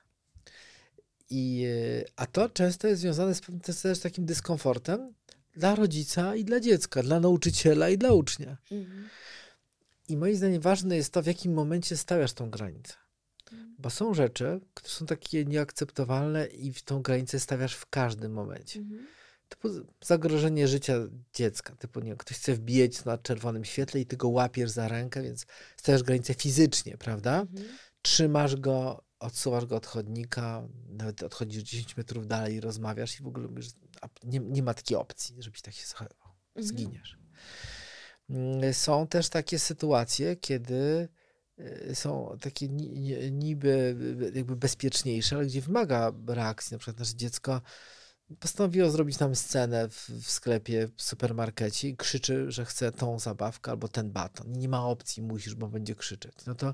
I, 1.29 1.63
y, 1.65 2.05
a 2.15 2.25
to 2.25 2.49
często 2.49 2.87
jest 2.87 3.01
związane 3.01 3.35
z 3.35 3.41
pewnym 3.41 3.61
też 3.61 3.99
takim 3.99 4.25
dyskomfortem 4.25 5.13
dla 5.53 5.75
rodzica 5.75 6.35
i 6.35 6.45
dla 6.45 6.59
dziecka, 6.59 7.03
dla 7.03 7.19
nauczyciela 7.19 7.89
i 7.89 7.97
dla 7.97 8.13
ucznia. 8.13 8.57
Mhm. 8.71 9.09
I 10.07 10.17
moim 10.17 10.35
zdaniem 10.35 10.61
ważne 10.61 10.95
jest 10.95 11.13
to, 11.13 11.21
w 11.21 11.25
jakim 11.25 11.53
momencie 11.53 11.97
stawiasz 11.97 12.33
tą 12.33 12.49
granicę. 12.49 12.93
Mhm. 13.51 13.75
Bo 13.79 13.89
są 13.89 14.13
rzeczy, 14.13 14.61
które 14.73 14.93
są 14.93 15.05
takie 15.05 15.45
nieakceptowalne 15.45 16.45
i 16.45 16.73
w 16.73 16.81
tą 16.81 17.01
granicę 17.01 17.39
stawiasz 17.39 17.75
w 17.75 17.85
każdym 17.85 18.33
momencie. 18.33 18.79
Mhm. 18.79 19.07
Typu 19.49 19.69
zagrożenie 20.03 20.67
życia 20.67 20.93
dziecka. 21.33 21.75
Typu 21.75 21.99
nie, 21.99 22.15
ktoś 22.15 22.37
chce 22.37 22.53
wbijać 22.53 23.05
na 23.05 23.17
czerwonym 23.17 23.65
świetle 23.65 24.01
i 24.01 24.05
ty 24.05 24.17
go 24.17 24.29
łapiesz 24.29 24.69
za 24.69 24.87
rękę, 24.87 25.23
więc 25.23 25.45
stawiasz 25.77 26.03
granicę 26.03 26.33
fizycznie, 26.33 26.97
prawda? 26.97 27.41
Mhm. 27.41 27.65
Trzymasz 28.01 28.55
go, 28.55 29.03
odsuwasz 29.19 29.65
go 29.65 29.75
od 29.75 29.85
chodnika, 29.85 30.67
nawet 30.89 31.23
odchodzisz 31.23 31.63
10 31.63 31.97
metrów 31.97 32.27
dalej 32.27 32.55
i 32.55 32.59
rozmawiasz 32.59 33.19
i 33.19 33.23
w 33.23 33.27
ogóle 33.27 33.47
mówisz, 33.47 33.67
nie, 34.23 34.39
nie 34.39 34.63
ma 34.63 34.73
takiej 34.73 34.97
opcji, 34.97 35.43
żebyś 35.43 35.61
tak 35.61 35.73
się 35.73 35.87
zachowywał. 35.87 36.29
Mhm. 36.55 36.67
Zginiesz. 36.67 37.17
Są 38.71 39.07
też 39.07 39.29
takie 39.29 39.59
sytuacje, 39.59 40.35
kiedy 40.35 41.09
y, 41.59 41.95
są 41.95 42.37
takie 42.41 42.67
niby 43.31 43.95
jakby 44.33 44.55
bezpieczniejsze, 44.55 45.35
ale 45.35 45.45
gdzie 45.45 45.61
wymaga 45.61 46.11
reakcji. 46.27 46.75
Na 46.75 46.77
przykład 46.77 46.99
nasze 46.99 47.15
dziecko 47.15 47.61
postanowiło 48.39 48.89
zrobić 48.89 49.19
nam 49.19 49.35
scenę 49.35 49.89
w, 49.89 50.09
w, 50.09 50.31
sklepie, 50.31 50.87
w 50.95 51.01
supermarkecie 51.01 51.89
i 51.89 51.97
krzyczy, 51.97 52.51
że 52.51 52.65
chce 52.65 52.91
tą 52.91 53.19
zabawkę 53.19 53.71
albo 53.71 53.87
ten 53.87 54.11
baton. 54.11 54.51
Nie 54.51 54.69
ma 54.69 54.85
opcji, 54.85 55.23
musisz, 55.23 55.55
bo 55.55 55.67
będzie 55.67 55.95
krzyczeć. 55.95 56.33
No 56.45 56.55
to, 56.55 56.73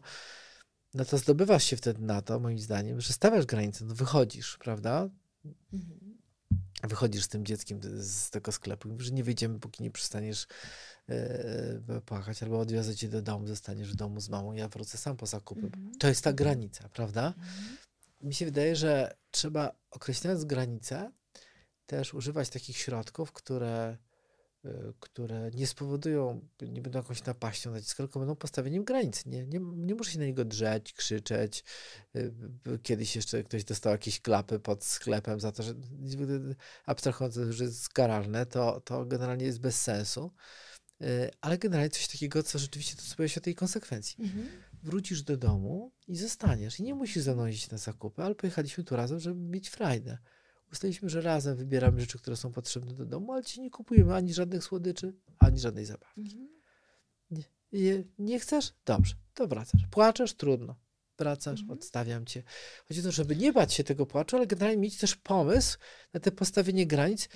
no 0.94 1.06
to 1.06 1.18
zdobywasz 1.18 1.64
się 1.64 1.78
wtedy 1.78 2.02
na 2.02 2.22
to, 2.22 2.40
moim 2.40 2.60
zdaniem, 2.60 3.02
że 3.02 3.14
stawiasz 3.14 3.46
granicę, 3.46 3.86
no 3.86 3.96
wychodzisz, 3.96 4.58
prawda? 4.58 5.10
Mhm 5.74 6.21
wychodzisz 6.84 7.24
z 7.24 7.28
tym 7.28 7.46
dzieckiem 7.46 7.80
z 8.00 8.30
tego 8.30 8.52
sklepu 8.52 8.90
i 8.90 8.96
że 9.00 9.12
nie 9.12 9.24
wyjdziemy, 9.24 9.60
póki 9.60 9.84
nie 9.84 9.92
przestaniesz 9.92 10.48
e, 11.10 12.02
płakać, 12.06 12.44
albo 12.44 12.60
odwiozę 12.60 12.96
cię 12.96 13.10
do 13.10 13.22
domu, 13.22 13.48
zostaniesz 13.48 13.92
w 13.92 13.96
domu 13.96 14.22
z 14.22 14.30
mamą, 14.30 14.54
ja 14.54 14.68
wrócę 14.68 14.98
sam 14.98 15.18
po 15.18 15.26
zakupy. 15.26 15.62
Mm 15.62 15.72
-hmm. 15.72 15.98
To 16.00 16.08
jest 16.08 16.24
ta 16.24 16.30
mhm. 16.30 16.36
granica, 16.36 16.90
prawda? 16.90 17.22
Mm 17.22 17.34
-hmm. 17.34 17.92
Mi 18.22 18.34
się 18.34 18.46
wydaje, 18.46 18.76
że 18.76 19.16
trzeba 19.32 19.72
określając 19.92 20.46
granice 20.46 21.12
też 21.86 22.14
używać 22.14 22.50
takich 22.50 22.78
środków, 22.78 23.32
które 23.32 23.98
które 25.00 25.52
nie 25.54 25.68
spowodują, 25.68 26.48
nie 26.62 26.82
będą 26.82 27.00
jakąś 27.00 27.24
napaścią 27.24 27.72
na 27.72 27.82
dziecko, 27.82 28.04
tylko 28.04 28.20
będą 28.20 28.36
postawieniem 28.36 28.84
granic. 28.84 29.26
Nie, 29.26 29.46
nie, 29.46 29.60
nie 29.60 29.96
muszę 29.96 30.12
się 30.12 30.20
na 30.20 30.26
niego 30.26 30.46
drzeć, 30.46 30.94
krzyczeć. 30.94 31.64
Y, 32.16 32.34
kiedyś 32.84 33.16
jeszcze 33.16 33.44
ktoś 33.44 33.64
dostał 33.64 33.92
jakieś 33.92 34.22
klapy 34.22 34.60
pod 34.60 34.84
sklepem 34.84 35.40
za 35.40 35.52
to, 35.52 35.64
że 35.64 35.74
abstrahując, 36.86 37.36
że 37.50 37.64
jest 37.64 37.90
karalne, 37.90 38.46
to, 38.46 38.82
to 38.82 39.06
generalnie 39.06 39.46
jest 39.46 39.60
bez 39.60 39.82
sensu. 39.82 40.32
Y, 41.02 41.32
ale 41.42 41.58
generalnie 41.58 41.90
coś 41.90 42.08
takiego, 42.08 42.44
co 42.44 42.60
rzeczywiście 42.60 42.96
decyduje 42.96 43.30
się 43.30 43.42
o 43.42 43.44
tej 43.44 43.56
konsekwencji. 43.56 44.16
Mhm. 44.20 44.48
Wrócisz 44.84 45.24
do 45.24 45.38
domu 45.38 45.92
i 46.08 46.18
zostaniesz. 46.18 46.80
I 46.80 46.84
nie 46.84 46.96
musisz 46.96 47.24
zanosić 47.24 47.70
na 47.70 47.78
zakupy, 47.78 48.24
ale 48.24 48.36
pojechaliśmy 48.36 48.84
tu 48.84 48.96
razem, 48.96 49.20
żeby 49.20 49.42
mieć 49.42 49.70
frajdę 49.70 50.18
ustaliliśmy, 50.72 51.10
że 51.10 51.22
razem 51.22 51.56
wybieramy 51.56 52.02
rzeczy, 52.02 52.18
które 52.18 52.36
są 52.36 52.52
potrzebne 52.52 52.94
do 52.94 53.06
domu, 53.06 53.34
ale 53.34 53.44
ci 53.44 53.62
nie 53.62 53.70
kupujemy 53.70 54.16
ani 54.16 54.34
żadnych 54.34 54.64
słodyczy, 54.64 55.14
ani 55.40 55.60
żadnej 55.60 55.86
zabawki. 55.86 56.22
Mhm. 56.22 56.48
Nie, 57.32 57.44
nie, 57.72 58.04
nie, 58.20 58.40
chcesz? 58.40 58.74
Dobrze, 58.86 59.16
to 59.34 59.48
wracasz. 59.48 59.82
Płaczesz? 59.92 60.34
Trudno. 60.34 60.76
Wracasz, 61.18 61.60
mhm. 61.60 61.80
odstawiam 61.80 62.26
cię. 62.26 62.44
Chodzi 62.88 63.00
o 63.00 63.04
to, 63.04 63.12
żeby 63.12 63.36
nie 63.36 63.54
bać 63.54 63.74
się 63.74 63.84
tego 63.84 64.06
płaczu, 64.06 64.36
ale 64.36 64.48
generalnie 64.48 64.82
mieć 64.82 64.98
też 64.98 65.16
pomysł 65.16 65.78
na 66.14 66.20
te 66.20 66.32
postawienie 66.32 66.88
granic 66.88 67.30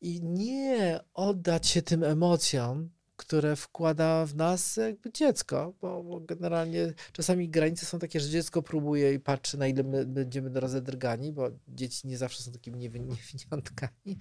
i 0.00 0.22
nie 0.22 1.00
oddać 1.14 1.66
się 1.66 1.82
tym 1.82 2.04
emocjom, 2.04 2.90
które 3.16 3.56
wkłada 3.56 4.26
w 4.26 4.34
nas 4.34 4.76
jakby 4.76 5.12
dziecko, 5.12 5.74
bo, 5.80 6.02
bo, 6.02 6.20
generalnie 6.20 6.94
czasami 7.12 7.48
granice 7.48 7.86
są 7.86 7.98
takie, 7.98 8.20
że 8.20 8.28
dziecko 8.28 8.62
próbuje 8.62 9.14
i 9.14 9.20
patrzy, 9.20 9.58
na 9.58 9.66
ile 9.66 9.82
my 9.82 10.06
będziemy 10.06 10.60
rozedrgani, 10.60 11.32
bo 11.32 11.50
dzieci 11.68 12.08
nie 12.08 12.18
zawsze 12.18 12.42
są 12.42 12.52
takimi 12.52 12.78
niewiniątkami. 12.78 14.18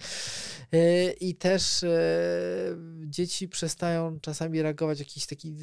E, 0.71 1.11
I 1.11 1.35
też 1.35 1.83
e, 1.83 1.97
dzieci 3.05 3.47
przestają 3.47 4.19
czasami 4.19 4.61
reagować 4.61 4.97
w 4.97 5.01
jakiś 5.01 5.25
taki 5.25 5.55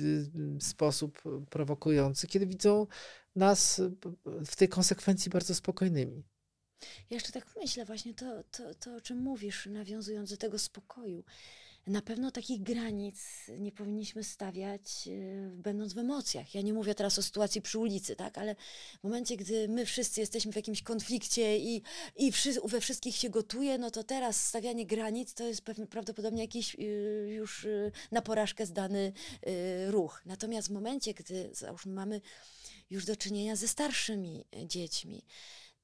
sposób 0.61 1.23
prowokujący, 1.51 2.27
kiedy 2.27 2.47
widzą 2.47 2.87
nas 3.37 3.81
w 4.47 4.57
tej 4.57 4.69
konsekwencji 4.69 5.31
bardzo 5.31 5.55
spokojnymi. 5.55 6.23
Ja 7.11 7.15
jeszcze 7.15 7.33
tak 7.33 7.47
myślę 7.57 7.85
właśnie 7.85 8.15
to, 8.15 8.43
to, 8.51 8.75
to 8.75 8.95
o 8.95 9.01
czym 9.01 9.19
mówisz, 9.19 9.67
nawiązując 9.67 10.31
do 10.31 10.37
tego 10.37 10.59
spokoju 10.59 11.25
na 11.87 12.03
pewno 12.03 12.31
takich 12.31 12.63
granic 12.63 13.17
nie 13.59 13.73
powinniśmy 13.73 14.25
stawiać, 14.25 15.09
e, 15.09 15.11
będąc 15.51 15.93
w 15.93 15.99
emocjach. 15.99 16.55
Ja 16.55 16.63
nie 16.63 16.73
mówię 16.73 16.95
teraz 16.95 17.19
o 17.19 17.23
sytuacji 17.23 17.63
przy 17.63 17.79
ulicy, 17.79 18.17
tak, 18.17 18.39
ale 18.39 18.57
w 19.01 19.05
momencie, 19.05 19.37
gdy 19.37 19.69
my 19.69 19.87
wszyscy 19.87 20.21
jesteśmy 20.21 20.53
w 20.53 20.57
jakimś 20.57 20.83
konflikcie 20.83 21.59
i, 21.59 21.83
i 22.17 22.33
wszy, 22.33 22.55
we 22.65 22.81
wszystkich 22.81 23.17
się 23.17 23.31
gotuje, 23.31 23.79
no 23.79 23.91
to 23.91 24.05
teraz 24.05 24.47
stawianie 24.47 24.87
granic 24.87 25.35
to 25.35 25.45
jest 25.45 25.63
pewnie, 25.63 25.87
prawdopodobnie 25.87 26.43
jakiś 26.43 26.75
y, 26.75 26.79
już 27.35 27.65
y, 27.65 27.93
na 28.11 28.23
porażkę 28.23 28.67
zdany 28.67 29.13
y, 29.47 29.91
ruch. 29.91 30.23
Natomiast 30.27 30.69
w 30.69 30.73
momencie, 30.73 31.15
gdy 31.15 31.51
załóżmy, 31.53 31.93
mamy 31.93 32.21
już 32.91 33.05
do 33.05 33.17
czynienia 33.17 33.57
ze 33.57 33.69
starszymi 33.69 34.45
dziećmi, 34.67 35.25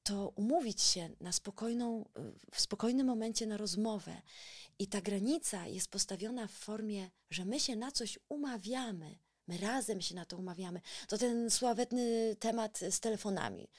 to 0.09 0.33
umówić 0.35 0.81
się 0.81 1.09
na 1.21 1.31
spokojną, 1.31 2.05
w 2.51 2.61
spokojnym 2.61 3.07
momencie 3.07 3.47
na 3.47 3.57
rozmowę 3.57 4.21
i 4.79 4.87
ta 4.87 5.01
granica 5.01 5.67
jest 5.67 5.87
postawiona 5.87 6.47
w 6.47 6.51
formie, 6.51 7.09
że 7.29 7.45
my 7.45 7.59
się 7.59 7.75
na 7.75 7.91
coś 7.91 8.19
umawiamy, 8.29 9.19
my 9.47 9.57
razem 9.57 10.01
się 10.01 10.15
na 10.15 10.25
to 10.25 10.37
umawiamy. 10.37 10.81
To 11.07 11.17
ten 11.17 11.49
sławetny 11.51 12.35
temat 12.39 12.79
z 12.89 12.99
telefonami. 12.99 13.69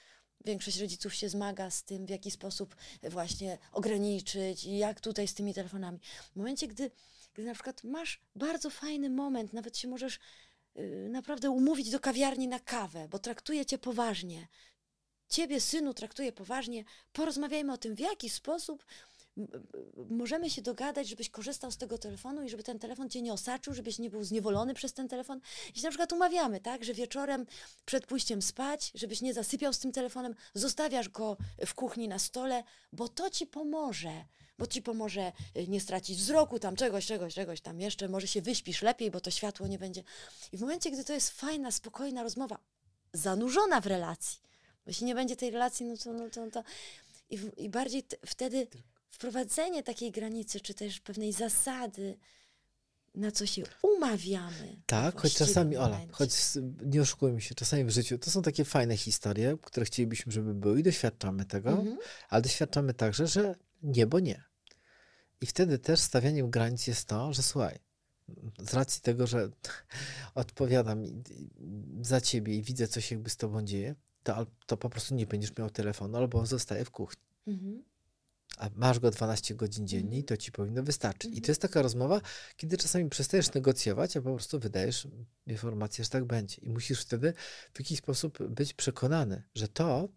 Większość 0.45 0.81
rodziców 0.81 1.15
się 1.15 1.29
zmaga 1.29 1.71
z 1.71 1.85
tym, 1.85 2.07
w 2.07 2.11
jaki 2.11 2.31
sposób 2.31 2.77
właśnie 3.03 3.59
ograniczyć 3.73 4.65
i 4.65 4.79
jak 4.79 5.01
tutaj 5.01 5.29
z 5.29 5.35
tymi 5.35 5.55
telefonami. 5.55 6.01
W 6.33 6.37
momencie, 6.37 6.69
gdy, 6.69 6.91
gdy 7.35 7.45
na 7.45 7.55
przykład 7.55 7.85
masz 7.85 8.21
bardzo 8.37 8.71
fajny 8.71 9.11
moment, 9.11 9.53
nawet 9.53 9.79
się 9.79 9.89
możesz 9.89 10.19
yy, 10.75 11.09
naprawdę 11.09 11.51
umówić 11.51 11.91
do 11.91 12.01
kawiarni 12.01 12.49
na 12.49 12.61
kawę, 12.61 13.09
bo 13.09 13.19
traktuje 13.19 13.67
cię 13.67 13.79
poważnie. 13.79 14.49
Ciebie, 15.31 15.61
synu, 15.61 15.95
traktuje 15.95 16.33
poważnie. 16.33 16.85
Porozmawiajmy 17.13 17.73
o 17.73 17.79
tym, 17.79 17.95
w 17.95 18.01
jaki 18.01 18.31
sposób 18.31 18.85
możemy 20.11 20.51
się 20.51 20.63
dogadać, 20.63 21.09
żebyś 21.09 21.31
korzystał 21.31 21.71
z 21.71 21.77
tego 21.77 21.99
telefonu 21.99 22.43
i 22.43 22.49
żeby 22.49 22.63
ten 22.63 22.79
telefon 22.79 23.11
cię 23.11 23.23
nie 23.23 23.33
osaczył, 23.33 23.75
żebyś 23.75 23.99
nie 23.99 24.11
był 24.11 24.25
zniewolony 24.25 24.75
przez 24.75 24.93
ten 24.93 25.09
telefon. 25.09 25.41
I 25.75 25.79
się 25.79 25.85
na 25.85 25.91
przykład 25.91 26.13
umawiamy, 26.13 26.61
tak, 26.61 26.85
że 26.85 26.95
wieczorem 26.95 27.47
przed 27.85 28.07
pójściem 28.07 28.43
spać, 28.43 28.93
żebyś 28.95 29.21
nie 29.21 29.35
zasypiał 29.35 29.73
z 29.73 29.79
tym 29.79 29.93
telefonem, 29.93 30.35
zostawiasz 30.55 31.09
go 31.09 31.37
w 31.67 31.75
kuchni 31.75 32.09
na 32.09 32.19
stole, 32.19 32.63
bo 32.93 33.09
to 33.09 33.31
ci 33.31 33.47
pomoże 33.47 34.25
bo 34.59 34.67
ci 34.67 34.83
pomoże 34.83 35.33
y, 35.57 35.69
nie 35.69 35.81
stracić 35.81 36.19
wzroku, 36.19 36.59
tam 36.59 36.77
czegoś, 36.77 37.07
czegoś, 37.07 37.35
czegoś 37.35 37.61
tam 37.61 37.81
jeszcze, 37.81 38.09
może 38.09 38.27
się 38.27 38.43
wyśpisz 38.43 38.83
lepiej, 38.83 39.11
bo 39.11 39.21
to 39.21 39.31
światło 39.31 39.67
nie 39.67 39.79
będzie. 39.79 40.03
I 40.53 40.57
w 40.57 40.61
momencie, 40.61 40.91
gdy 40.91 41.05
to 41.05 41.13
jest 41.13 41.31
fajna, 41.31 41.71
spokojna 41.71 42.23
rozmowa, 42.23 42.59
zanurzona 43.13 43.81
w 43.81 43.87
relacji, 43.87 44.39
jeśli 44.87 45.07
nie 45.07 45.15
będzie 45.15 45.37
tej 45.37 45.51
relacji, 45.51 45.87
no 45.87 45.97
to, 45.97 46.13
no 46.13 46.31
to, 46.31 46.45
no 46.45 46.51
to 46.51 46.63
i, 47.31 47.39
i 47.57 47.69
bardziej 47.69 48.03
wtedy 48.27 48.67
wprowadzenie 49.11 49.83
takiej 49.83 50.13
granicy, 50.13 50.61
czy 50.61 50.75
też 50.75 51.01
pewnej 51.01 51.33
zasady, 51.33 52.19
na 53.15 53.31
co 53.31 53.47
się 53.47 53.63
umawiamy. 53.83 54.77
Tak, 54.87 55.21
choć 55.21 55.35
czasami, 55.35 55.77
Ola, 55.77 56.01
choć 56.11 56.31
nie 56.85 57.01
oszukujmy 57.01 57.41
się, 57.41 57.55
czasami 57.55 57.85
w 57.85 57.91
życiu 57.91 58.19
to 58.19 58.31
są 58.31 58.43
takie 58.43 58.65
fajne 58.65 58.97
historie, 58.97 59.57
które 59.63 59.87
chcielibyśmy, 59.87 60.33
żeby 60.33 60.55
były 60.55 60.81
i 60.81 60.83
doświadczamy 60.83 61.45
tego, 61.45 61.71
mhm. 61.71 61.99
ale 62.29 62.43
doświadczamy 62.43 62.95
także, 62.95 63.27
że 63.27 63.55
nie, 63.83 64.07
bo 64.07 64.21
nie. 64.21 64.45
I 65.41 65.47
wtedy 65.47 65.79
też 65.79 66.01
stawianiem 66.01 66.51
granic 66.51 66.87
jest 66.87 67.09
to, 67.09 67.33
że 67.33 67.43
słuchaj, 67.43 67.79
z 68.59 68.75
racji 68.75 69.03
tego, 69.03 69.27
że 69.27 69.51
odpowiadam 70.35 71.05
za 72.01 72.21
ciebie 72.21 72.57
i 72.57 72.63
widzę, 72.63 72.89
co 72.89 73.01
się 73.01 73.15
jakby 73.15 73.31
z 73.31 73.37
tobą 73.37 73.63
dzieje, 73.63 73.95
to, 74.23 74.47
to 74.67 74.77
po 74.77 74.91
prostu 74.91 75.15
nie 75.15 75.27
będziesz 75.27 75.57
miał 75.57 75.71
telefonu 75.71 76.19
albo 76.19 76.47
zostaje 76.47 76.85
w 76.85 76.91
kuchni. 76.91 77.23
Mhm. 77.47 77.85
A 78.59 78.71
masz 78.75 78.99
go 78.99 79.11
12 79.11 79.55
godzin 79.55 79.87
dziennie 79.87 80.05
mhm. 80.05 80.21
i 80.21 80.25
to 80.25 80.37
ci 80.37 80.53
powinno 80.53 80.83
wystarczyć. 80.83 81.25
Mhm. 81.25 81.39
I 81.39 81.43
to 81.43 81.51
jest 81.51 81.63
taka 81.63 81.83
rozmowa, 81.83 82.21
kiedy 82.57 82.77
czasami 82.77 83.11
przestajesz 83.11 83.55
negocjować, 83.55 84.17
a 84.17 84.23
po 84.23 84.35
prostu 84.35 84.59
wydajesz 84.59 85.09
informację, 85.47 86.05
że 86.05 86.11
tak 86.11 86.25
będzie. 86.25 86.57
I 86.63 86.71
musisz 86.71 87.01
wtedy 87.01 87.33
w 87.75 87.79
jakiś 87.81 87.99
sposób 87.99 88.49
być 88.49 88.75
przekonany, 88.75 89.43
że 89.55 89.69
to, 89.69 90.09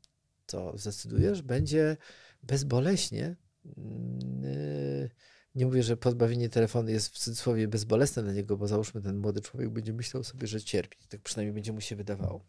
co 0.48 0.78
zdecydujesz, 0.78 1.42
będzie 1.42 1.98
bezboleśnie. 2.44 3.36
Yy, 3.66 5.10
nie 5.56 5.66
mówię, 5.66 5.84
że 5.84 5.98
pozbawienie 5.98 6.50
telefonu 6.50 6.90
jest 6.90 7.08
w 7.08 7.18
cudzysłowie 7.18 7.68
bezbolesne 7.68 8.24
dla 8.24 8.34
niego, 8.34 8.58
bo 8.58 8.68
załóżmy, 8.68 9.02
ten 9.02 9.18
młody 9.18 9.42
człowiek 9.42 9.70
będzie 9.70 9.94
myślał 9.94 10.24
sobie, 10.24 10.48
że 10.48 10.62
cierpi. 10.62 10.98
Tak 11.10 11.22
przynajmniej 11.22 11.54
będzie 11.54 11.74
mu 11.74 11.82
się 11.82 11.96
wydawało. 11.96 12.46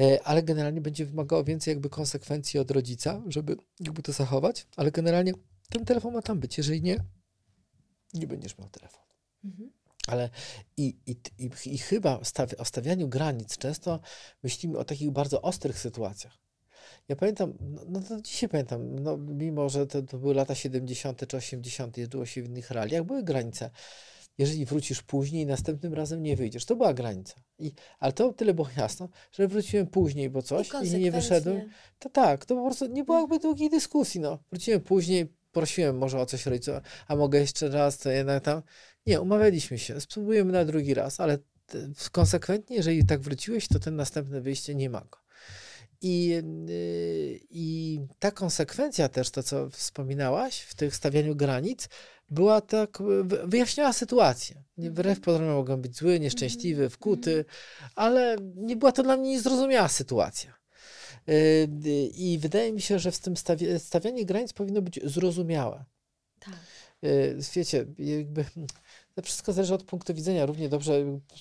E, 0.00 0.22
ale 0.24 0.42
generalnie 0.42 0.80
będzie 0.80 1.06
wymagało 1.06 1.44
więcej 1.44 1.72
jakby 1.72 1.90
konsekwencji 1.90 2.60
od 2.60 2.70
rodzica, 2.70 3.22
żeby 3.26 3.56
jakby 3.80 4.02
to 4.02 4.12
zachować, 4.12 4.66
ale 4.76 4.90
generalnie 4.90 5.32
ten 5.70 5.84
telefon 5.84 6.14
ma 6.14 6.22
tam 6.22 6.40
być. 6.40 6.58
Jeżeli 6.58 6.82
nie, 6.82 6.96
nie 8.14 8.26
będziesz 8.26 8.58
miał 8.58 8.68
telefonu. 8.68 9.04
Mhm. 9.44 9.70
Ale 10.06 10.30
i, 10.76 10.96
i, 11.06 11.16
i, 11.38 11.50
i 11.74 11.78
chyba 11.78 12.24
stawi, 12.24 12.56
o 12.56 12.64
stawianiu 12.64 13.08
granic 13.08 13.58
często 13.58 14.00
myślimy 14.42 14.78
o 14.78 14.84
takich 14.84 15.10
bardzo 15.10 15.42
ostrych 15.42 15.78
sytuacjach. 15.78 16.38
Ja 17.08 17.16
pamiętam, 17.16 17.54
no, 17.60 17.82
no 17.88 18.00
to 18.00 18.20
dzisiaj 18.20 18.48
pamiętam, 18.48 18.98
no, 18.98 19.16
mimo 19.16 19.68
że 19.68 19.86
to, 19.86 20.02
to 20.02 20.18
były 20.18 20.34
lata 20.34 20.54
70. 20.54 21.26
czy 21.28 21.36
80., 21.36 21.98
jeździło 21.98 22.26
się 22.26 22.42
w 22.42 22.46
innych 22.46 22.70
realiach, 22.70 23.04
były 23.04 23.22
granice. 23.22 23.70
Jeżeli 24.38 24.64
wrócisz 24.66 25.02
później, 25.02 25.46
następnym 25.46 25.94
razem 25.94 26.22
nie 26.22 26.36
wyjdziesz. 26.36 26.64
To 26.64 26.76
była 26.76 26.94
granica. 26.94 27.34
I, 27.58 27.72
ale 27.98 28.12
to 28.12 28.32
tyle 28.32 28.54
było 28.54 28.68
jasno, 28.76 29.08
że 29.32 29.48
wróciłem 29.48 29.86
później, 29.86 30.30
bo 30.30 30.42
coś 30.42 30.70
i, 30.82 30.86
i 30.86 30.98
nie 30.98 31.12
wyszedłem. 31.12 31.70
To 31.98 32.10
tak, 32.10 32.46
to 32.46 32.56
po 32.56 32.64
prostu 32.64 32.86
nie 32.86 33.04
było 33.04 33.18
jakby 33.20 33.38
długiej 33.38 33.70
dyskusji. 33.70 34.20
No. 34.20 34.38
Wróciłem 34.50 34.80
później, 34.80 35.32
prosiłem 35.52 35.98
może 35.98 36.20
o 36.20 36.26
coś 36.26 36.46
rodziców, 36.46 36.74
a 37.08 37.16
mogę 37.16 37.38
jeszcze 37.38 37.68
raz, 37.68 37.98
to 37.98 38.10
jednak 38.10 38.44
tam. 38.44 38.62
Nie, 39.06 39.20
umawialiśmy 39.20 39.78
się, 39.78 40.00
spróbujemy 40.00 40.52
na 40.52 40.64
drugi 40.64 40.94
raz, 40.94 41.20
ale 41.20 41.38
konsekwentnie, 42.12 42.76
jeżeli 42.76 43.04
tak 43.04 43.20
wróciłeś, 43.20 43.68
to 43.68 43.78
ten 43.78 43.96
następne 43.96 44.40
wyjście 44.40 44.74
nie 44.74 44.90
ma 44.90 45.00
go. 45.00 45.18
I, 46.02 46.42
y, 46.70 47.40
I 47.50 48.00
ta 48.18 48.30
konsekwencja 48.30 49.08
też, 49.08 49.30
to 49.30 49.42
co 49.42 49.70
wspominałaś 49.70 50.60
w 50.60 50.74
tych 50.74 50.96
stawianiu 50.96 51.36
granic, 51.36 51.88
była 52.30 52.60
tak, 52.60 52.98
wyjaśniała 53.44 53.92
sytuację. 53.92 54.62
Wbrew 54.78 55.20
pozorom 55.20 55.48
mogłem 55.48 55.80
być 55.80 55.96
zły, 55.96 56.20
nieszczęśliwy, 56.20 56.82
mhm. 56.82 56.90
wkuty, 56.90 57.44
ale 57.94 58.36
nie 58.56 58.76
była 58.76 58.92
to 58.92 59.02
dla 59.02 59.16
mnie 59.16 59.30
niezrozumiała 59.30 59.88
sytuacja. 59.88 60.58
Y, 61.28 61.68
I 62.14 62.38
wydaje 62.38 62.72
mi 62.72 62.80
się, 62.80 62.98
że 62.98 63.12
w 63.12 63.18
tym 63.18 63.34
stawianie 63.78 64.24
granic 64.26 64.52
powinno 64.52 64.82
być 64.82 65.00
zrozumiałe. 65.04 65.84
Tak. 66.38 66.54
Wiecie, 67.54 67.86
jakby 67.98 68.44
to 69.22 69.22
wszystko 69.22 69.52
zależy 69.52 69.74
od 69.74 69.82
punktu 69.82 70.14
widzenia. 70.14 70.46
Równie 70.46 70.68
dobrze, 70.68 70.92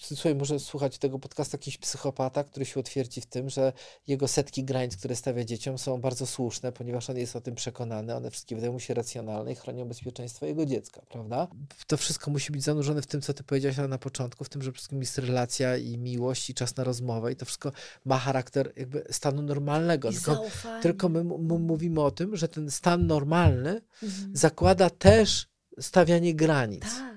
słuchaj, 0.02 0.36
może 0.36 0.60
słuchać 0.60 0.98
tego 0.98 1.20
podcastu 1.20 1.58
jakiś 1.58 1.78
psychopata, 1.78 2.44
który 2.44 2.66
się 2.66 2.80
utwierdzi 2.80 3.22
w 3.22 3.26
tym, 3.26 3.50
że 3.50 3.74
jego 4.08 4.28
setki 4.28 4.64
granic, 4.64 4.98
które 4.98 5.16
stawia 5.16 5.44
dzieciom, 5.44 5.78
są 5.78 6.02
bardzo 6.02 6.26
słuszne, 6.26 6.72
ponieważ 6.72 7.10
on 7.10 7.18
jest 7.18 7.36
o 7.36 7.42
tym 7.42 7.56
przekonany. 7.56 8.16
One 8.16 8.32
wszystkie 8.32 8.56
wydają 8.56 8.74
mu 8.74 8.80
się 8.80 8.94
racjonalne 8.94 9.52
i 9.52 9.56
chronią 9.56 9.86
bezpieczeństwo 9.86 10.46
jego 10.46 10.66
dziecka, 10.66 11.02
prawda? 11.10 11.48
To 11.88 11.98
wszystko 11.98 12.32
musi 12.32 12.52
być 12.52 12.64
zanurzone 12.64 13.02
w 13.02 13.08
tym, 13.08 13.22
co 13.22 13.34
ty 13.34 13.44
powiedziałaś 13.44 13.78
na 13.90 13.98
początku, 13.98 14.44
w 14.44 14.50
tym, 14.50 14.62
że 14.62 14.72
wszystkim 14.72 15.00
jest 15.00 15.18
relacja 15.18 15.78
i 15.78 15.98
miłość 15.98 16.50
i 16.50 16.54
czas 16.54 16.76
na 16.76 16.84
rozmowę 16.84 17.32
i 17.32 17.36
to 17.36 17.46
wszystko 17.46 17.72
ma 18.06 18.18
charakter 18.18 18.74
jakby 18.76 19.04
stanu 19.12 19.42
normalnego. 19.42 20.12
Tylko, 20.12 20.44
tylko 20.82 21.10
my 21.10 21.24
mówimy 21.60 22.02
o 22.02 22.12
tym, 22.12 22.36
że 22.36 22.48
ten 22.48 22.72
stan 22.72 23.08
normalny 23.08 23.82
mhm. 24.04 24.36
zakłada 24.36 24.90
też 24.90 25.48
stawianie 25.80 26.36
granic. 26.36 26.82
Tak 26.82 27.17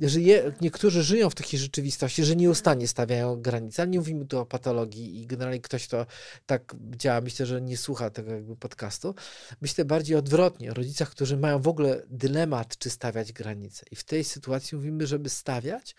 że 0.00 0.20
je, 0.20 0.52
niektórzy 0.60 1.02
żyją 1.02 1.30
w 1.30 1.34
takiej 1.34 1.60
rzeczywistości, 1.60 2.24
że 2.24 2.36
nieustannie 2.36 2.88
stawiają 2.88 3.36
granice, 3.36 3.82
ale 3.82 3.90
nie 3.90 3.98
mówimy 3.98 4.26
tu 4.26 4.38
o 4.38 4.46
patologii 4.46 5.22
i 5.22 5.26
generalnie 5.26 5.60
ktoś, 5.60 5.88
kto 5.88 6.06
tak 6.46 6.76
działa, 6.96 7.20
myślę, 7.20 7.46
że 7.46 7.60
nie 7.60 7.76
słucha 7.76 8.10
tego 8.10 8.32
jakby 8.32 8.56
podcastu. 8.56 9.14
Myślę 9.60 9.84
bardziej 9.84 10.16
odwrotnie, 10.16 10.70
o 10.70 10.74
rodzicach, 10.74 11.10
którzy 11.10 11.36
mają 11.36 11.58
w 11.58 11.68
ogóle 11.68 12.02
dylemat, 12.10 12.78
czy 12.78 12.90
stawiać 12.90 13.32
granice. 13.32 13.86
I 13.90 13.96
w 13.96 14.04
tej 14.04 14.24
sytuacji 14.24 14.76
mówimy, 14.76 15.06
żeby 15.06 15.28
stawiać, 15.28 15.94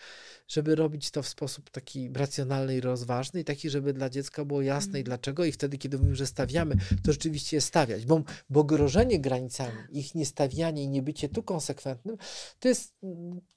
żeby 0.48 0.76
robić 0.76 1.12
to 1.12 1.24
w 1.24 1.28
sposób 1.28 1.70
taki 1.70 2.10
racjonalny 2.14 2.76
i 2.78 2.82
rozważny 2.82 3.40
i 3.40 3.44
taki, 3.44 3.70
żeby 3.70 3.94
dla 3.94 4.10
dziecka 4.10 4.46
było 4.46 4.62
jasne 4.62 4.90
mm. 4.90 5.02
i 5.02 5.04
dlaczego. 5.04 5.46
I 5.46 5.52
wtedy, 5.52 5.78
kiedy 5.78 5.98
mówimy, 5.98 6.16
że 6.16 6.28
stawiamy, 6.28 6.76
to 7.04 7.12
rzeczywiście 7.12 7.58
je 7.58 7.62
stawiać, 7.62 8.06
bo, 8.06 8.24
bo 8.50 8.64
grożenie 8.64 9.20
granicami, 9.20 9.78
ich 9.92 10.16
niestawianie 10.16 10.84
i 10.84 10.90
niebycie 10.90 11.30
tu 11.30 11.44
konsekwentnym, 11.44 12.18
to 12.60 12.68
jest 12.68 12.94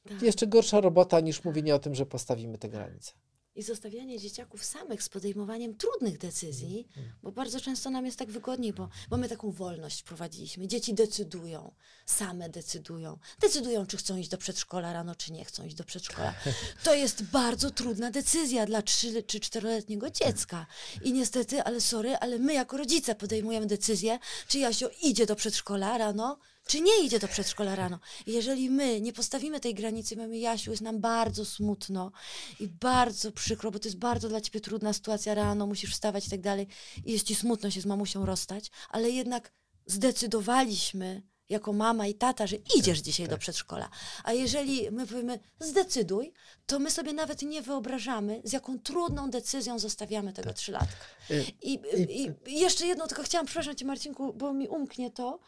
tak. 0.09 0.23
Jeszcze 0.33 0.47
gorsza 0.47 0.81
robota 0.81 1.21
niż 1.21 1.45
mówienie 1.45 1.75
o 1.75 1.79
tym, 1.79 1.95
że 1.95 2.07
postawimy 2.07 2.59
te 2.59 2.69
granice 2.69 3.13
i 3.55 3.63
zostawianie 3.63 4.19
dzieciaków 4.19 4.65
samych 4.65 5.03
z 5.03 5.09
podejmowaniem 5.09 5.77
trudnych 5.77 6.19
decyzji, 6.19 6.89
mm, 6.97 7.07
mm. 7.07 7.19
bo 7.23 7.33
bardzo 7.33 7.61
często 7.61 7.91
nam 7.91 8.07
jest 8.07 8.19
tak 8.19 8.31
wygodniej, 8.31 8.73
bo, 8.73 8.89
bo 9.09 9.17
my 9.17 9.29
taką 9.29 9.51
wolność 9.51 10.01
wprowadziliśmy. 10.01 10.69
Dzieci 10.69 10.95
decydują, 10.95 11.75
same 12.07 12.49
decydują. 12.49 13.19
Decydują, 13.41 13.87
czy 13.87 13.97
chcą 13.97 14.17
iść 14.17 14.29
do 14.29 14.39
przedszkola 14.39 14.93
rano, 14.93 15.15
czy 15.15 15.33
nie 15.33 15.45
chcą 15.45 15.65
iść 15.65 15.75
do 15.75 15.85
przedszkola. 15.85 16.35
To 16.85 16.95
jest 16.95 17.23
bardzo 17.23 17.71
trudna 17.71 18.11
decyzja 18.11 18.67
dla 18.67 18.83
3 18.83 19.23
czy 19.23 19.39
4-letniego 19.39 20.11
dziecka. 20.11 20.67
I 21.03 21.13
niestety, 21.13 21.63
ale 21.63 21.81
sorry, 21.81 22.17
ale 22.17 22.39
my 22.39 22.55
jako 22.55 22.77
rodzice 22.77 23.15
podejmujemy 23.15 23.67
decyzję, 23.67 24.19
czy 24.49 24.59
Jasio 24.59 24.91
idzie 25.03 25.27
do 25.27 25.37
przedszkola 25.37 25.99
rano, 25.99 26.39
czy 26.67 26.81
nie 26.81 27.05
idzie 27.05 27.19
do 27.19 27.29
przedszkola 27.29 27.75
rano. 27.75 27.99
Jeżeli 28.27 28.71
my 28.71 29.01
nie 29.01 29.13
postawimy 29.13 29.61
tej 29.61 29.75
granicy, 29.75 30.17
mamy 30.17 30.39
Jasiu, 30.39 30.71
jest 30.71 30.83
nam 30.83 31.01
bardzo 31.01 31.45
smutno 31.45 32.13
i 32.61 32.69
bardzo 32.69 33.33
przykro, 33.33 33.71
bo 33.71 33.79
to 33.79 33.89
jest 33.89 33.99
bardzo 33.99 34.29
dla 34.29 34.41
ciebie 34.41 34.61
trudna 34.61 34.93
sytuacja 34.93 35.35
rano, 35.35 35.67
musisz 35.67 35.93
wstawać 35.93 36.27
i 36.27 36.31
tak 36.31 36.41
dalej. 36.41 36.67
I 37.05 37.13
jest 37.13 37.27
ci 37.27 37.35
smutno 37.35 37.71
się 37.71 37.81
z 37.81 37.87
mamusią 37.87 38.27
rozstać, 38.27 38.71
ale 38.91 39.11
jednak 39.11 39.53
zdecydowaliśmy 39.87 41.23
jako 41.49 41.73
mama 41.73 42.07
i 42.07 42.15
tata, 42.15 42.47
że 42.47 42.57
idziesz 42.57 42.99
tak, 42.99 43.05
dzisiaj 43.05 43.27
tak. 43.27 43.31
do 43.31 43.39
przedszkola. 43.39 43.89
A 44.25 44.33
jeżeli 44.33 44.91
my 44.91 45.07
powiemy 45.07 45.39
zdecyduj, 45.61 46.33
to 46.67 46.79
my 46.79 46.91
sobie 46.91 47.13
nawet 47.13 47.43
nie 47.43 47.63
wyobrażamy, 47.63 48.41
z 48.45 48.53
jaką 48.53 48.79
trudną 48.79 49.31
decyzją 49.31 49.79
zostawiamy 49.79 50.33
tego 50.33 50.49
tak. 50.49 50.57
trzylatka. 50.57 51.05
Y, 51.31 51.45
I, 51.63 51.73
i, 51.73 52.31
I, 52.47 52.61
jeszcze 52.61 52.87
jedno, 52.87 53.07
tylko 53.07 53.23
chciałam, 53.23 53.47
przepraszam 53.47 53.77
cię 53.77 53.85
Marcinku, 53.85 54.33
bo 54.33 54.53
mi 54.53 54.69
umknie 54.69 55.11
to, 55.11 55.39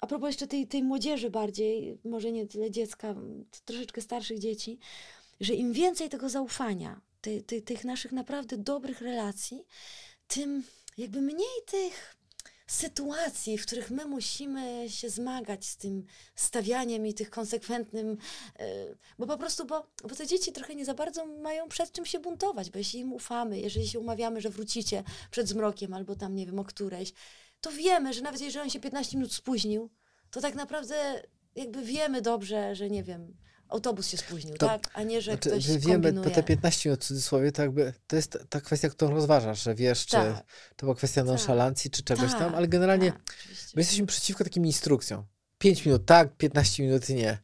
a 0.00 0.06
propos 0.06 0.26
jeszcze 0.28 0.46
tej, 0.46 0.66
tej 0.66 0.82
młodzieży 0.82 1.30
bardziej, 1.30 1.98
może 2.04 2.32
nie 2.32 2.46
tyle 2.46 2.70
dziecka, 2.70 3.14
troszeczkę 3.64 4.00
starszych 4.00 4.38
dzieci, 4.38 4.78
że 5.40 5.54
im 5.54 5.72
więcej 5.72 6.08
tego 6.08 6.28
zaufania, 6.28 7.00
tej, 7.20 7.42
tej, 7.42 7.62
tych 7.62 7.84
naszych 7.84 8.12
naprawdę 8.12 8.56
dobrych 8.56 9.00
relacji, 9.00 9.64
tym 10.28 10.62
jakby 10.98 11.20
mniej 11.20 11.62
tych 11.66 12.18
sytuacji, 12.68 13.58
w 13.58 13.66
których 13.66 13.90
my 13.90 14.06
musimy 14.06 14.90
się 14.90 15.10
zmagać 15.10 15.66
z 15.66 15.76
tym 15.76 16.04
stawianiem 16.34 17.06
i 17.06 17.14
tych 17.14 17.30
konsekwentnym, 17.30 18.16
e, 18.58 18.66
bo 19.18 19.26
po 19.26 19.38
prostu, 19.38 19.64
bo, 19.64 19.86
bo 20.02 20.14
te 20.14 20.26
dzieci 20.26 20.52
trochę 20.52 20.74
nie 20.74 20.84
za 20.84 20.94
bardzo 20.94 21.26
mają 21.26 21.68
przed 21.68 21.92
czym 21.92 22.06
się 22.06 22.18
buntować, 22.18 22.70
bo 22.70 22.78
jeśli 22.78 23.00
im 23.00 23.12
ufamy, 23.12 23.60
jeżeli 23.60 23.88
się 23.88 23.98
umawiamy, 23.98 24.40
że 24.40 24.50
wrócicie 24.50 25.04
przed 25.30 25.48
zmrokiem 25.48 25.94
albo 25.94 26.16
tam, 26.16 26.34
nie 26.34 26.46
wiem, 26.46 26.58
o 26.58 26.64
którejś, 26.64 27.12
to 27.60 27.72
wiemy, 27.72 28.12
że 28.12 28.22
nawet 28.22 28.40
jeżeli 28.40 28.62
on 28.62 28.70
się 28.70 28.80
15 28.80 29.16
minut 29.16 29.32
spóźnił, 29.32 29.90
to 30.30 30.40
tak 30.40 30.54
naprawdę 30.54 31.22
jakby 31.54 31.82
wiemy 31.82 32.22
dobrze, 32.22 32.74
że 32.74 32.90
nie 32.90 33.02
wiem, 33.02 33.36
autobus 33.68 34.08
się 34.08 34.16
spóźnił, 34.16 34.56
to, 34.56 34.66
tak? 34.66 34.90
A 34.94 35.02
nie, 35.02 35.22
że 35.22 35.32
znaczy, 35.32 35.50
ktoś 35.50 35.66
wiemy, 35.66 36.04
kombinuje. 36.04 36.30
te 36.30 36.42
15 36.42 36.88
minut 36.88 37.04
w 37.04 37.06
cudzysłowie, 37.06 37.52
to 37.52 37.62
jakby, 37.62 37.92
to 38.06 38.16
jest 38.16 38.38
ta 38.48 38.60
kwestia, 38.60 38.88
którą 38.88 39.10
rozważasz, 39.10 39.62
że 39.62 39.74
wiesz, 39.74 40.06
czy 40.06 40.16
tak. 40.16 40.44
to 40.76 40.86
była 40.86 40.94
kwestia 40.94 41.20
tak. 41.20 41.28
nonszalancji, 41.28 41.90
czy 41.90 42.02
czegoś 42.02 42.30
tak. 42.30 42.40
tam, 42.40 42.54
ale 42.54 42.68
generalnie 42.68 43.12
tak, 43.12 43.36
my 43.74 43.82
jesteśmy 43.82 44.06
przeciwko 44.06 44.44
takim 44.44 44.66
instrukcjom. 44.66 45.24
5 45.58 45.86
minut 45.86 46.06
tak, 46.06 46.36
15 46.36 46.82
minut 46.82 47.08
nie 47.08 47.38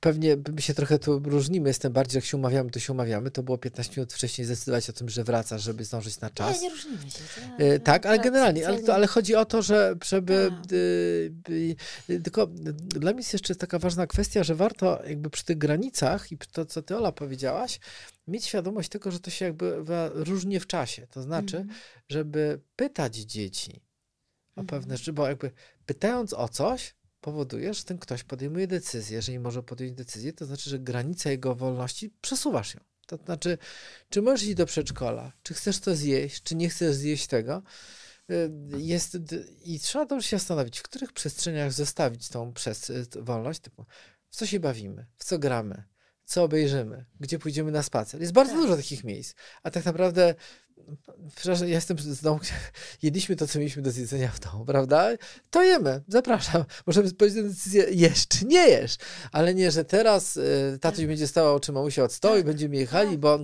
pewnie 0.00 0.36
my 0.52 0.62
się 0.62 0.74
trochę 0.74 0.98
tu 0.98 1.18
różnimy. 1.18 1.68
Jestem 1.68 1.92
bardziej, 1.92 2.18
jak 2.18 2.24
się 2.24 2.36
umawiamy, 2.36 2.70
to 2.70 2.80
się 2.80 2.92
umawiamy. 2.92 3.30
To 3.30 3.42
było 3.42 3.58
15 3.58 3.92
minut 3.96 4.12
wcześniej 4.12 4.44
zdecydować 4.44 4.90
o 4.90 4.92
tym, 4.92 5.08
że 5.08 5.24
wracasz, 5.24 5.62
żeby 5.62 5.84
zdążyć 5.84 6.20
na 6.20 6.30
czas. 6.30 6.56
Nie, 6.56 6.68
nie 6.68 6.74
różnimy 6.74 7.10
się. 7.10 7.20
E, 7.58 7.78
tak, 7.78 8.06
ale 8.06 8.18
generalnie, 8.18 8.68
ale, 8.68 8.94
ale, 8.94 9.06
chodzi 9.06 9.34
o 9.34 9.44
to, 9.44 9.62
że 9.62 9.96
żeby. 10.04 10.50
Y, 10.72 11.76
y, 12.10 12.20
tylko 12.20 12.46
dla 12.76 13.12
mnie 13.12 13.20
jest 13.20 13.32
jeszcze 13.32 13.54
taka 13.54 13.78
ważna 13.78 14.06
kwestia, 14.06 14.44
że 14.44 14.54
warto 14.54 15.02
jakby 15.06 15.30
przy 15.30 15.44
tych 15.44 15.58
granicach 15.58 16.32
i 16.32 16.38
to, 16.38 16.66
co 16.66 16.82
ty 16.82 16.96
Ola 16.96 17.12
powiedziałaś, 17.12 17.80
mieć 18.28 18.44
świadomość 18.44 18.88
tego, 18.88 19.10
że 19.10 19.20
to 19.20 19.30
się 19.30 19.44
jakby 19.44 19.76
różnie 20.14 20.60
w 20.60 20.66
czasie. 20.66 21.06
To 21.06 21.22
znaczy, 21.22 21.56
mm. 21.56 21.68
żeby 22.08 22.60
pytać 22.76 23.16
dzieci 23.16 23.82
o 24.56 24.60
mm. 24.60 24.66
pewne 24.66 24.96
rzeczy, 24.96 25.12
bo 25.12 25.28
jakby 25.28 25.50
pytając 25.86 26.32
o 26.32 26.48
coś, 26.48 26.94
powoduje, 27.24 27.74
że 27.74 27.84
ten 27.84 27.98
ktoś 27.98 28.24
podejmuje 28.24 28.66
decyzję. 28.66 29.16
Jeżeli 29.16 29.38
może 29.38 29.62
podjąć 29.62 29.92
decyzję, 29.92 30.32
to 30.32 30.46
znaczy, 30.46 30.70
że 30.70 30.78
granica 30.78 31.30
jego 31.30 31.54
wolności 31.54 32.10
przesuwasz 32.20 32.74
ją. 32.74 32.80
To 33.06 33.16
znaczy, 33.16 33.58
czy 34.08 34.22
możesz 34.22 34.42
iść 34.42 34.54
do 34.54 34.66
przedszkola, 34.66 35.32
czy 35.42 35.54
chcesz 35.54 35.78
to 35.78 35.96
zjeść, 35.96 36.42
czy 36.42 36.54
nie 36.54 36.68
chcesz 36.68 36.94
zjeść 36.96 37.26
tego. 37.26 37.62
Y, 38.30 38.50
jest, 38.76 39.18
I 39.64 39.80
trzeba 39.80 40.06
dobrze 40.06 40.28
się 40.28 40.38
zastanowić, 40.38 40.78
w 40.78 40.82
których 40.82 41.12
przestrzeniach 41.12 41.72
zostawić 41.72 42.28
tą 42.28 42.52
przez, 42.52 42.92
wolność, 43.20 43.60
typu 43.60 43.84
w 44.28 44.36
co 44.36 44.46
się 44.46 44.60
bawimy, 44.60 45.06
w 45.16 45.24
co 45.24 45.38
gramy, 45.38 45.84
co 46.24 46.42
obejrzymy, 46.42 47.04
gdzie 47.20 47.38
pójdziemy 47.38 47.70
na 47.70 47.82
spacer. 47.82 48.20
Jest 48.20 48.32
bardzo 48.32 48.52
tak. 48.52 48.62
dużo 48.62 48.76
takich 48.76 49.04
miejsc, 49.04 49.34
a 49.62 49.70
tak 49.70 49.84
naprawdę 49.84 50.34
Przepraszam, 51.36 51.68
ja 51.68 51.74
jestem 51.74 51.98
z 51.98 52.22
domu, 52.22 52.40
jedliśmy 53.02 53.36
to, 53.36 53.46
co 53.46 53.58
mieliśmy 53.58 53.82
do 53.82 53.90
zjedzenia 53.90 54.28
w 54.28 54.40
domu, 54.40 54.64
prawda? 54.64 55.10
To 55.50 55.62
jemy, 55.62 56.02
zapraszam. 56.08 56.64
Możemy 56.86 57.12
podjąć 57.12 57.48
decyzję, 57.48 57.86
jesz 57.90 58.28
czy 58.28 58.46
nie 58.46 58.68
jesz, 58.68 58.96
ale 59.32 59.54
nie, 59.54 59.70
że 59.70 59.84
teraz 59.84 60.36
y, 60.36 60.78
tatuś 60.80 60.98
tak. 60.98 61.06
będzie 61.06 61.26
stała 61.26 61.52
oczy 61.52 61.72
mamusia 61.72 62.04
od 62.04 62.12
stołu 62.12 62.34
i 62.34 62.38
tak. 62.38 62.46
będziemy 62.46 62.76
jechali, 62.76 63.10
tak, 63.10 63.18
bo 63.18 63.38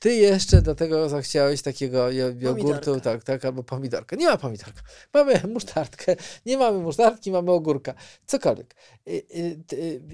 ty 0.00 0.14
jeszcze 0.14 0.62
do 0.62 0.74
tego 0.74 1.08
zachciałeś 1.08 1.62
takiego 1.62 2.10
jogurtu, 2.38 3.00
tak, 3.00 3.24
tak, 3.24 3.44
albo 3.44 3.62
pomidorka. 3.62 4.16
Nie 4.16 4.26
ma 4.26 4.36
pomidorka. 4.36 4.82
Mamy 5.14 5.40
musztardkę, 5.54 6.16
nie 6.46 6.58
mamy 6.58 6.78
musztardki, 6.78 7.30
mamy 7.30 7.50
ogórka, 7.50 7.94
cokolwiek. 8.26 8.74
I, 9.06 9.22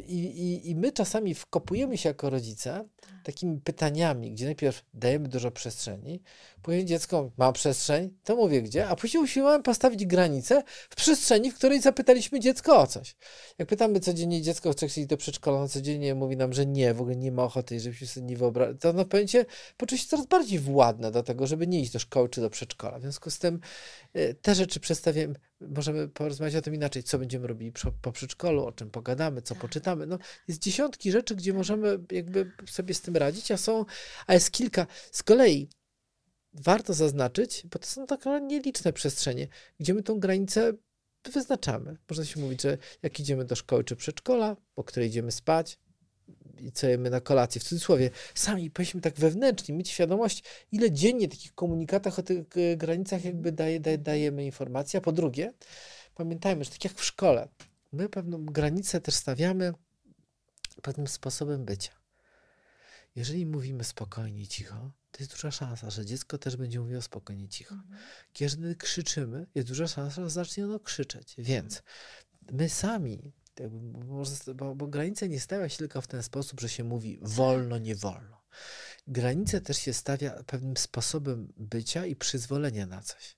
i, 0.09 0.15
i, 0.15 0.71
i 0.71 0.77
my 0.77 0.93
czasami 0.93 1.35
wkopujemy 1.35 1.99
się 1.99 2.09
jako 2.09 2.31
rodzice 2.31 2.85
takimi 3.29 3.61
pytaniami, 3.61 4.33
gdzie 4.33 4.45
najpierw 4.45 4.85
dajemy 4.95 5.29
dużo 5.29 5.51
przestrzeni, 5.51 6.23
później 6.63 6.85
dziecko 6.85 7.31
ma 7.37 7.53
przestrzeń, 7.53 8.11
to 8.25 8.37
mówię 8.37 8.63
gdzie, 8.63 8.89
a 8.89 8.97
później 8.97 9.23
usiłowałem 9.23 9.63
postawić 9.63 10.07
granicę 10.07 10.63
w 10.91 10.97
przestrzeni, 10.97 11.51
w 11.51 11.55
której 11.55 11.81
zapytaliśmy 11.81 12.41
dziecko 12.41 12.81
o 12.81 12.87
coś. 12.87 13.17
Jak 13.59 13.69
pytamy 13.69 14.01
codziennie 14.01 14.43
dziecko, 14.43 14.75
czy 14.75 14.89
chce 14.89 15.07
do 15.07 15.17
przedszkola, 15.17 15.61
no 15.61 15.69
codziennie 15.69 16.15
mówi 16.15 16.37
nam, 16.37 16.53
że 16.53 16.67
nie, 16.67 16.95
w 16.95 17.01
ogóle 17.01 17.17
nie 17.17 17.33
ma 17.33 17.45
ochoty, 17.45 17.81
żebyśmy 17.81 18.07
sobie 18.07 18.27
nie 18.27 18.37
wyobrażali, 18.37 18.79
to 18.79 18.93
no 18.93 19.05
pojęcie 19.05 19.47
poczuje 19.77 19.99
się 19.99 20.09
coraz 20.09 20.27
bardziej 20.27 20.59
władne 20.59 21.11
do 21.11 21.23
tego, 21.23 21.47
żeby 21.47 21.67
nie 21.67 21.81
iść 21.81 21.93
do 21.93 21.99
szkoły 21.99 22.29
czy 22.29 22.41
do 22.41 22.51
przedszkola. 22.51 22.99
W 22.99 23.03
związku 23.03 23.31
z 23.31 23.39
tym 23.39 23.61
y, 24.17 24.37
te 24.43 24.55
rzeczy 24.55 24.81
przedstawiam, 24.81 25.35
możemy 25.61 26.09
porozmawiać 26.09 26.57
o 26.57 26.63
tym 26.63 26.75
inaczej, 26.75 27.03
co 27.03 27.19
będziemy 27.19 27.47
robili 27.47 27.73
po 28.03 28.13
przedszkolu, 28.13 28.65
o 28.65 28.73
czym 28.73 28.91
pogadamy, 28.91 29.43
co 29.43 29.55
poczytamy. 29.55 30.07
No, 30.07 30.19
jest 30.49 30.61
dziesiątki 30.61 31.13
rzeczy, 31.13 31.35
gdzie 31.35 31.53
możemy 31.53 31.99
jakby 32.13 32.53
sobie 32.67 32.95
z 32.95 33.01
tym 33.01 33.17
radzić, 33.17 33.51
a 33.51 33.57
są, 33.57 33.85
a 34.27 34.35
jest 34.35 34.51
kilka. 34.51 34.87
Z 35.13 35.23
kolei 35.23 35.69
warto 36.61 36.95
zaznaczyć, 36.95 37.63
bo 37.73 37.79
to 37.79 37.87
są 37.87 38.07
takie 38.07 38.41
nieliczne 38.41 38.93
przestrzenie, 38.93 39.49
gdzie 39.81 39.95
my 39.95 40.03
tą 40.03 40.21
granicę 40.21 40.73
wyznaczamy. 41.33 41.97
Można 42.11 42.25
się 42.25 42.41
mówić, 42.41 42.63
że 42.63 42.79
jak 43.03 43.21
idziemy 43.21 43.45
do 43.45 43.57
szkoły 43.57 43.85
czy 43.85 43.97
przedszkola, 43.97 44.57
po 44.75 44.85
której 44.85 45.09
idziemy 45.09 45.33
spać 45.33 45.79
i 46.61 46.73
co 46.73 46.87
jemy 46.87 47.11
na 47.11 47.21
kolację, 47.21 47.61
w 47.61 47.65
cudzysłowie, 47.65 48.11
sami 48.35 48.71
powinniśmy 48.71 49.01
tak 49.01 49.15
wewnętrznie 49.15 49.75
mieć 49.75 49.89
świadomość, 49.91 50.45
ile 50.73 50.93
dziennie 50.93 51.29
takich 51.29 51.55
komunikatach 51.55 52.19
o 52.19 52.23
tych 52.23 52.39
e, 52.57 52.77
granicach 52.77 53.25
jakby 53.25 53.53
daje, 53.53 53.81
daje, 53.81 53.99
dajemy 53.99 54.45
informacje. 54.45 54.99
A 54.99 55.01
po 55.01 55.13
drugie, 55.13 55.53
pamiętajmy, 56.15 56.65
że 56.65 56.71
tak 56.71 56.85
jak 56.85 56.95
w 56.95 57.05
szkole, 57.05 57.49
my 57.93 58.09
pewną 58.09 58.45
granicę 58.45 59.01
też 59.01 59.15
stawiamy 59.15 59.73
pewnym 60.83 61.07
sposobem 61.07 61.65
bycia. 61.65 61.93
Jeżeli 63.17 63.47
mówimy 63.47 63.85
spokojnie, 63.85 64.47
cicho, 64.47 64.91
to 65.11 65.23
jest 65.23 65.33
duża 65.33 65.51
szansa, 65.51 65.91
że 65.91 66.07
dziecko 66.07 66.39
też 66.39 66.57
będzie 66.57 66.81
mówiło 66.81 67.03
spokojnie, 67.03 67.49
cicho. 67.49 67.75
Mhm. 67.75 68.01
Kiedy 68.33 68.77
krzyczymy, 68.77 69.47
jest 69.55 69.69
duża 69.69 69.89
szansa, 69.89 70.23
że 70.23 70.31
zacznie 70.31 70.65
ono 70.65 70.81
krzyczeć. 70.81 71.35
Więc 71.39 71.83
my 72.53 72.69
sami, 72.69 73.33
bo, 73.71 74.23
bo, 74.55 74.75
bo 74.75 74.87
granica 74.87 75.27
nie 75.27 75.41
stawia 75.41 75.69
się 75.69 75.79
tylko 75.79 76.01
w 76.01 76.07
ten 76.07 76.23
sposób, 76.23 76.61
że 76.61 76.69
się 76.69 76.85
mówi 76.85 77.19
wolno, 77.23 77.79
nie 77.79 77.97
wolno. 77.97 78.39
Granicę 79.07 79.61
też 79.61 79.79
się 79.79 79.93
stawia 79.93 80.43
pewnym 80.45 80.77
sposobem 80.77 81.53
bycia 81.57 82.07
i 82.07 82.17
przyzwolenia 82.17 82.87
na 82.87 83.03
coś. 83.03 83.38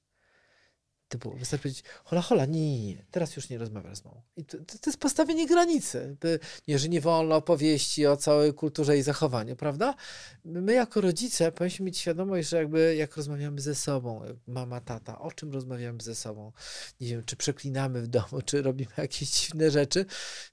Typu, 1.10 1.30
wystarczy 1.30 1.62
powiedzieć, 1.62 1.84
hola, 2.04 2.22
hola, 2.22 2.46
nie, 2.46 2.60
nie, 2.60 2.86
nie, 2.86 3.04
teraz 3.10 3.36
już 3.36 3.48
nie 3.48 3.58
rozmawiasz 3.58 3.98
z 3.98 4.04
mną. 4.04 4.22
I 4.36 4.44
to, 4.44 4.58
to, 4.58 4.78
to 4.78 4.90
jest 4.90 4.98
postawienie 4.98 5.46
granicy. 5.46 6.16
Nie, 6.68 6.78
że 6.78 6.88
nie 6.88 7.00
wolno 7.00 7.36
opowieści 7.36 8.06
o 8.06 8.16
całej 8.16 8.54
kulturze 8.54 8.98
i 8.98 9.02
zachowaniu, 9.02 9.56
prawda? 9.56 9.94
My 10.44 10.72
jako 10.72 11.00
rodzice 11.00 11.52
powinniśmy 11.52 11.86
mieć 11.86 11.98
świadomość, 11.98 12.48
że 12.48 12.56
jakby 12.56 12.96
jak 12.96 13.16
rozmawiamy 13.16 13.60
ze 13.60 13.74
sobą, 13.74 14.22
mama, 14.46 14.80
tata, 14.80 15.18
o 15.18 15.32
czym 15.32 15.52
rozmawiamy 15.52 16.02
ze 16.02 16.14
sobą, 16.14 16.52
nie 17.00 17.08
wiem, 17.08 17.24
czy 17.24 17.36
przeklinamy 17.36 18.02
w 18.02 18.08
domu, 18.08 18.42
czy 18.44 18.62
robimy 18.62 18.92
jakieś 18.98 19.30
dziwne 19.30 19.70
rzeczy, 19.70 20.06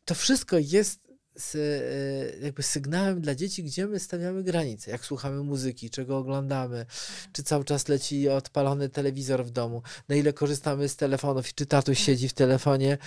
to 0.06 0.16
wszystko 0.16 0.58
jest 0.58 1.07
z, 1.38 1.56
e, 1.56 2.46
jakby 2.46 2.64
sygnałem 2.64 3.22
dla 3.22 3.36
dzieci, 3.36 3.64
gdzie 3.64 3.88
my 3.88 4.00
stawiamy 4.00 4.44
granice. 4.44 4.92
Jak 4.92 5.06
słuchamy 5.06 5.44
muzyki, 5.44 5.90
czego 5.90 6.18
oglądamy, 6.18 6.86
czy 7.34 7.44
cały 7.44 7.66
czas 7.66 7.88
leci 7.88 8.30
odpalony 8.30 8.90
telewizor 8.90 9.46
w 9.46 9.52
domu, 9.52 9.82
na 10.10 10.16
ile 10.16 10.34
korzystamy 10.34 10.90
z 10.90 10.96
telefonów 10.96 11.50
i 11.50 11.54
czy 11.54 11.66
tatuś 11.66 12.00
siedzi 12.00 12.30
w 12.30 12.34
telefonie. 12.34 12.98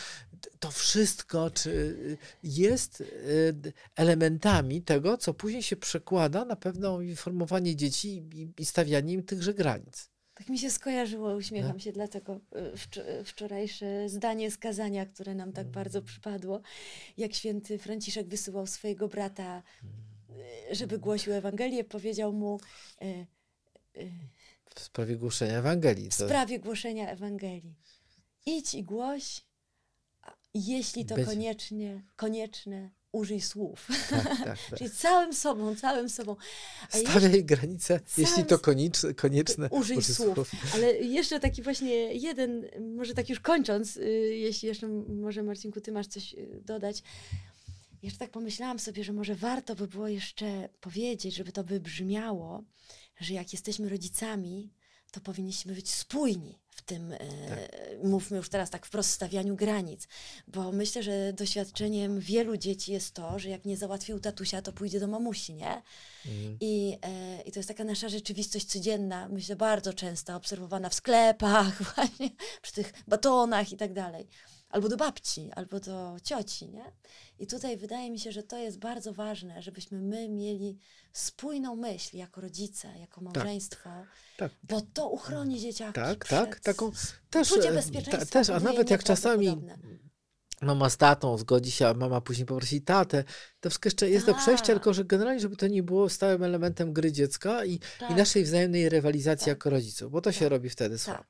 To 0.58 0.70
wszystko 0.70 1.50
czy 1.50 1.96
jest 2.42 3.00
e, 3.00 3.04
elementami 3.96 4.82
tego, 4.82 5.18
co 5.18 5.34
później 5.34 5.62
się 5.62 5.76
przekłada 5.76 6.44
na 6.44 6.56
pewne 6.56 7.04
informowanie 7.04 7.76
dzieci 7.76 8.08
i, 8.34 8.62
i 8.62 8.66
stawianie 8.66 9.12
im 9.12 9.22
tychże 9.22 9.54
granic. 9.54 10.10
Tak 10.40 10.48
mi 10.48 10.58
się 10.58 10.70
skojarzyło, 10.70 11.34
uśmiecham 11.34 11.72
no. 11.72 11.78
się, 11.78 11.92
dlatego 11.92 12.40
y, 13.20 13.24
wczorajsze 13.24 14.08
zdanie 14.08 14.50
skazania, 14.50 15.06
które 15.06 15.34
nam 15.34 15.52
tak 15.52 15.66
bardzo 15.66 15.98
mm. 15.98 16.06
przypadło, 16.06 16.60
jak 17.16 17.34
święty 17.34 17.78
Franciszek 17.78 18.28
wysyłał 18.28 18.66
swojego 18.66 19.08
brata, 19.08 19.62
y, 20.70 20.74
żeby 20.74 20.98
głosił 20.98 21.32
Ewangelię, 21.32 21.84
powiedział 21.84 22.32
mu 22.32 22.60
w 24.74 24.80
sprawie 24.80 25.16
głoszenia 25.16 25.58
Ewangelii. 25.58 26.10
W 26.10 26.14
sprawie 26.14 26.58
głoszenia 26.58 27.10
Ewangelii. 27.10 27.74
Idź 28.46 28.74
i 28.74 28.84
głoś, 28.84 29.46
jeśli 30.54 31.04
to 31.04 31.14
koniecznie, 31.24 32.02
konieczne, 32.16 32.90
użyj 33.12 33.40
słów. 33.40 33.88
Tak, 34.10 34.24
tak, 34.24 34.44
tak. 34.44 34.58
Czyli 34.78 34.90
całym 34.90 35.34
sobą, 35.34 35.76
całym 35.76 36.08
sobą. 36.08 36.36
A 36.92 36.96
Stawiaj 36.98 37.22
jeśli, 37.22 37.44
granice, 37.44 38.00
jeśli 38.18 38.44
to 38.44 38.58
konieczne. 38.58 39.14
konieczne 39.14 39.68
użyj, 39.70 39.96
użyj 39.96 40.14
słów. 40.14 40.34
słów. 40.34 40.50
Ale 40.74 40.96
jeszcze 40.96 41.40
taki 41.40 41.62
właśnie 41.62 42.14
jeden, 42.14 42.66
może 42.96 43.14
tak 43.14 43.28
już 43.28 43.40
kończąc, 43.40 43.96
y, 43.96 44.02
jeśli 44.34 44.68
jeszcze 44.68 44.88
może 45.08 45.42
Marcinku, 45.42 45.80
ty 45.80 45.92
masz 45.92 46.06
coś 46.06 46.34
y, 46.34 46.60
dodać. 46.64 47.02
Jeszcze 48.02 48.18
tak 48.18 48.30
pomyślałam 48.30 48.78
sobie, 48.78 49.04
że 49.04 49.12
może 49.12 49.34
warto 49.34 49.74
by 49.74 49.88
było 49.88 50.08
jeszcze 50.08 50.68
powiedzieć, 50.80 51.34
żeby 51.34 51.52
to 51.52 51.64
by 51.64 51.80
brzmiało, 51.80 52.64
że 53.20 53.34
jak 53.34 53.52
jesteśmy 53.52 53.88
rodzicami, 53.88 54.72
to 55.10 55.20
powinniśmy 55.20 55.74
być 55.74 55.90
spójni 55.90 56.59
w 56.70 56.82
tym, 56.82 57.12
e, 57.12 57.18
tak. 57.18 57.58
mówmy 58.04 58.36
już 58.36 58.48
teraz 58.48 58.70
tak 58.70 58.86
wprost, 58.86 59.10
stawianiu 59.10 59.56
granic. 59.56 60.08
Bo 60.48 60.72
myślę, 60.72 61.02
że 61.02 61.32
doświadczeniem 61.32 62.20
wielu 62.20 62.56
dzieci 62.56 62.92
jest 62.92 63.14
to, 63.14 63.38
że 63.38 63.48
jak 63.48 63.64
nie 63.64 63.76
załatwił 63.76 64.20
tatusia, 64.20 64.62
to 64.62 64.72
pójdzie 64.72 65.00
do 65.00 65.06
mamusi, 65.06 65.54
nie? 65.54 65.82
Mhm. 66.26 66.56
I, 66.60 66.98
e, 67.02 67.42
I 67.42 67.52
to 67.52 67.58
jest 67.58 67.68
taka 67.68 67.84
nasza 67.84 68.08
rzeczywistość 68.08 68.66
codzienna, 68.66 69.28
myślę, 69.28 69.56
bardzo 69.56 69.92
często 69.92 70.36
obserwowana 70.36 70.88
w 70.88 70.94
sklepach, 70.94 71.82
właśnie 71.94 72.30
przy 72.62 72.72
tych 72.72 72.92
batonach 73.08 73.72
i 73.72 73.76
tak 73.76 73.92
dalej 73.92 74.28
albo 74.70 74.88
do 74.88 74.96
babci, 74.96 75.50
albo 75.52 75.80
do 75.80 76.16
cioci, 76.24 76.68
nie? 76.68 76.92
I 77.38 77.46
tutaj 77.46 77.76
wydaje 77.76 78.10
mi 78.10 78.18
się, 78.18 78.32
że 78.32 78.42
to 78.42 78.58
jest 78.58 78.78
bardzo 78.78 79.12
ważne, 79.12 79.62
żebyśmy 79.62 80.00
my 80.00 80.28
mieli 80.28 80.78
spójną 81.12 81.76
myśl 81.76 82.16
jako 82.16 82.40
rodzice, 82.40 82.88
jako 82.98 83.20
tak. 83.20 83.34
małżeństwo, 83.34 83.90
tak, 83.90 84.08
tak. 84.38 84.52
bo 84.62 84.80
to 84.80 85.08
uchroni 85.08 85.60
dzieciaki 85.60 85.92
Tak, 85.92 86.28
tak, 86.28 86.60
taką 86.60 86.92
też, 87.30 87.52
e, 87.52 88.02
ta, 88.10 88.26
też, 88.26 88.50
a 88.50 88.60
nawet 88.60 88.90
jak 88.90 89.04
czasami 89.04 89.56
mama 90.62 90.90
z 90.90 90.96
tatą 90.96 91.38
zgodzi 91.38 91.70
się, 91.70 91.86
a 91.86 91.94
mama 91.94 92.20
później 92.20 92.46
poprosi 92.46 92.82
tatę. 92.82 93.24
To 93.60 93.70
wszystko 93.70 93.86
jeszcze 93.86 94.10
jest 94.10 94.26
do 94.26 94.34
przejścia, 94.34 94.66
tak. 94.66 94.76
tylko 94.76 94.94
że 94.94 95.04
generalnie, 95.04 95.40
żeby 95.40 95.56
to 95.56 95.66
nie 95.66 95.82
było 95.82 96.08
stałym 96.08 96.42
elementem 96.42 96.92
gry 96.92 97.12
dziecka 97.12 97.64
i, 97.64 97.78
tak. 97.98 98.10
i 98.10 98.14
naszej 98.14 98.44
wzajemnej 98.44 98.88
rywalizacji 98.88 99.44
tak. 99.44 99.48
jako 99.48 99.70
rodziców, 99.70 100.10
bo 100.12 100.20
to 100.20 100.32
się 100.32 100.40
tak. 100.40 100.50
robi 100.50 100.68
wtedy 100.68 100.98
słabo. 100.98 101.24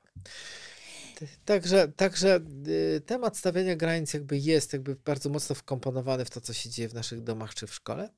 Także, 1.45 1.87
także 1.87 2.39
y, 2.67 3.01
temat 3.05 3.37
stawiania 3.37 3.75
granic 3.75 4.13
jakby 4.13 4.37
jest 4.37 4.73
jakby 4.73 4.95
bardzo 4.95 5.29
mocno 5.29 5.55
wkomponowany 5.55 6.25
w 6.25 6.29
to, 6.29 6.41
co 6.41 6.53
się 6.53 6.69
dzieje 6.69 6.89
w 6.89 6.93
naszych 6.93 7.23
domach 7.23 7.53
czy 7.53 7.67
w 7.67 7.73
szkole, 7.73 8.09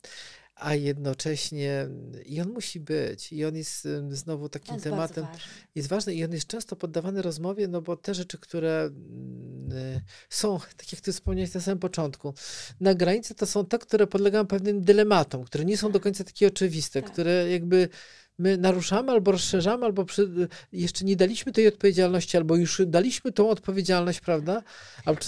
a 0.55 0.75
jednocześnie 0.75 1.87
i 2.25 2.41
on 2.41 2.49
musi 2.49 2.79
być 2.79 3.33
i 3.33 3.45
on 3.45 3.55
jest 3.55 3.87
znowu 4.09 4.49
takim 4.49 4.73
jest 4.73 4.83
tematem, 4.83 5.25
jest 5.75 5.89
ważny 5.89 6.13
i 6.13 6.23
on 6.23 6.31
jest 6.31 6.47
często 6.47 6.75
poddawany 6.75 7.21
rozmowie, 7.21 7.67
no 7.67 7.81
bo 7.81 7.97
te 7.97 8.13
rzeczy, 8.13 8.37
które 8.37 8.89
y, 9.71 10.01
są, 10.29 10.59
tak 10.77 10.91
jak 10.91 11.01
ty 11.01 11.13
wspomniałeś 11.13 11.53
na 11.53 11.61
samym 11.61 11.79
początku, 11.79 12.33
na 12.79 12.95
granicy 12.95 13.35
to 13.35 13.45
są 13.45 13.65
te, 13.65 13.79
które 13.79 14.07
podlegają 14.07 14.47
pewnym 14.47 14.81
dylematom, 14.81 15.43
które 15.43 15.65
nie 15.65 15.77
są 15.77 15.91
do 15.91 15.99
końca 15.99 16.23
takie 16.23 16.47
oczywiste, 16.47 17.01
tak. 17.01 17.11
które 17.11 17.51
jakby 17.51 17.89
my 18.37 18.57
naruszamy 18.57 19.11
albo 19.11 19.31
rozszerzamy, 19.31 19.85
albo 19.85 20.05
przy, 20.05 20.47
jeszcze 20.71 21.05
nie 21.05 21.15
daliśmy 21.15 21.51
tej 21.51 21.67
odpowiedzialności, 21.67 22.37
albo 22.37 22.55
już 22.55 22.81
daliśmy 22.85 23.31
tą 23.31 23.49
odpowiedzialność, 23.49 24.21
prawda? 24.21 24.63
Albo, 25.05 25.21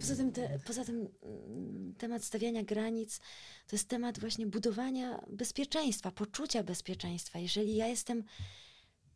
Poza 0.00 0.16
tym, 0.16 0.32
te, 0.32 0.58
poza 0.66 0.84
tym 0.84 1.08
mm, 1.22 1.94
temat 1.98 2.24
stawiania 2.24 2.62
granic 2.62 3.18
to 3.66 3.76
jest 3.76 3.88
temat 3.88 4.18
właśnie 4.18 4.46
budowania 4.46 5.24
bezpieczeństwa, 5.30 6.10
poczucia 6.10 6.62
bezpieczeństwa. 6.62 7.38
Jeżeli 7.38 7.76
ja 7.76 7.86
jestem 7.86 8.24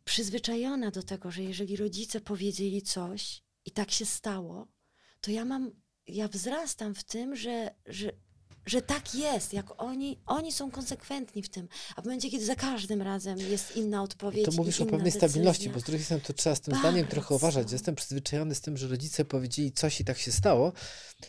przyzwyczajona 0.05 0.91
do 0.91 1.03
tego, 1.03 1.31
że 1.31 1.43
jeżeli 1.43 1.75
rodzice 1.75 2.21
powiedzieli 2.21 2.81
coś 2.81 3.43
i 3.65 3.71
tak 3.71 3.91
się 3.91 4.05
stało, 4.05 4.67
to 5.21 5.31
ja 5.31 5.45
mam, 5.45 5.71
ja 6.07 6.27
wzrastam 6.27 6.95
w 6.95 7.03
tym, 7.03 7.35
że, 7.35 7.75
że, 7.85 8.11
że 8.65 8.81
tak 8.81 9.15
jest, 9.15 9.53
jak 9.53 9.81
oni, 9.83 10.19
oni 10.25 10.51
są 10.51 10.71
konsekwentni 10.71 11.43
w 11.43 11.49
tym. 11.49 11.67
A 11.95 12.01
w 12.01 12.05
momencie, 12.05 12.29
kiedy 12.29 12.45
za 12.45 12.55
każdym 12.55 13.01
razem 13.01 13.37
jest 13.39 13.75
inna 13.77 14.03
odpowiedź. 14.03 14.45
To 14.45 14.51
mówisz 14.51 14.79
i 14.79 14.83
o 14.83 14.85
pewnej 14.85 15.03
decyzja, 15.11 15.29
stabilności, 15.29 15.69
bo 15.69 15.79
z 15.79 15.83
drugiej 15.83 16.03
strony 16.05 16.23
to 16.27 16.33
trzeba 16.33 16.55
z 16.55 16.61
tym 16.61 16.75
zdaniem 16.79 17.07
trochę 17.07 17.21
Bardzo. 17.29 17.35
uważać. 17.35 17.71
Jestem 17.71 17.95
przyzwyczajony 17.95 18.55
z 18.55 18.61
tym, 18.61 18.77
że 18.77 18.87
rodzice 18.87 19.25
powiedzieli 19.25 19.71
coś 19.71 19.99
i 20.01 20.05
tak 20.05 20.17
się 20.17 20.31
stało. 20.31 20.73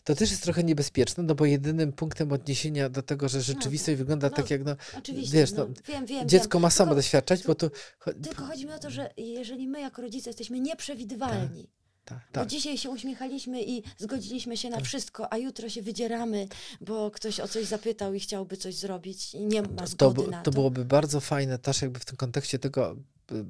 To 0.04 0.14
też 0.14 0.30
jest 0.30 0.42
trochę 0.42 0.64
niebezpieczne, 0.64 1.22
no 1.22 1.34
bo 1.34 1.44
jedynym 1.44 1.92
punktem 1.92 2.32
odniesienia 2.32 2.88
do 2.88 3.02
tego, 3.02 3.28
że 3.28 3.42
rzeczywistość 3.42 3.98
wygląda 3.98 4.28
no, 4.30 4.36
tak 4.36 4.50
jak, 4.50 4.64
no, 4.64 4.76
Oczywiście, 4.98 5.32
wiesz, 5.36 5.52
no, 5.52 5.64
no, 5.66 5.74
wiem, 5.88 6.06
wiem. 6.06 6.28
dziecko 6.28 6.58
wiem. 6.58 6.62
ma 6.62 6.70
samo 6.70 6.88
Tylko- 6.88 6.96
doświadczać, 6.96 7.42
bo 7.44 7.54
to... 7.54 7.66
cho- 8.00 8.22
Tylko 8.22 8.44
chodzi 8.44 8.66
mi 8.66 8.72
o 8.72 8.78
to, 8.78 8.90
że 8.90 9.10
jeżeli 9.16 9.68
my 9.68 9.80
jako 9.80 10.02
rodzice 10.02 10.30
jesteśmy 10.30 10.60
nieprzewidywalni, 10.60 11.62
Tak, 11.64 11.83
bo 12.10 12.16
tak. 12.32 12.48
dzisiaj 12.48 12.78
się 12.78 12.90
uśmiechaliśmy 12.90 13.62
i 13.62 13.82
zgodziliśmy 13.98 14.56
się 14.56 14.70
na 14.70 14.80
wszystko, 14.80 15.32
a 15.32 15.36
jutro 15.38 15.68
się 15.68 15.82
wydzieramy, 15.82 16.48
bo 16.80 17.10
ktoś 17.10 17.40
o 17.40 17.48
coś 17.48 17.64
zapytał 17.66 18.14
i 18.14 18.20
chciałby 18.20 18.56
coś 18.56 18.74
zrobić 18.74 19.34
i 19.34 19.40
nie 19.46 19.62
ma 19.62 19.68
To, 19.68 19.86
zgody 19.86 20.22
bu- 20.22 20.30
na 20.30 20.38
to 20.38 20.44
to. 20.50 20.54
byłoby 20.54 20.84
bardzo 20.84 21.20
fajne 21.20 21.58
też 21.58 21.82
jakby 21.82 22.00
w 22.00 22.04
tym 22.04 22.16
kontekście 22.16 22.58
tego 22.58 22.92
y, 23.32 23.34
y, 23.34 23.44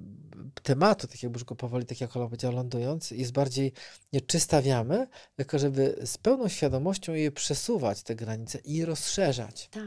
tematu, 0.63 1.07
tak 1.07 1.23
jakby 1.23 1.37
już 1.37 1.45
go 1.45 1.55
powoli, 1.55 1.87
tak 1.87 2.01
jak 2.01 2.17
Ola 2.17 2.27
powiedziała, 2.27 2.55
lądując, 2.55 3.11
jest 3.11 3.33
bardziej 3.33 3.73
nie 4.13 4.21
czy 4.21 4.41
stawiamy, 4.41 5.07
tylko 5.37 5.59
żeby 5.59 6.01
z 6.05 6.19
pełną 6.19 6.49
świadomością 6.49 7.13
je 7.15 7.33
przesuwać, 7.33 8.03
te 8.03 8.15
granice 8.17 8.59
i 8.59 8.85
rozszerzać. 8.85 9.69
Tak. 9.73 9.83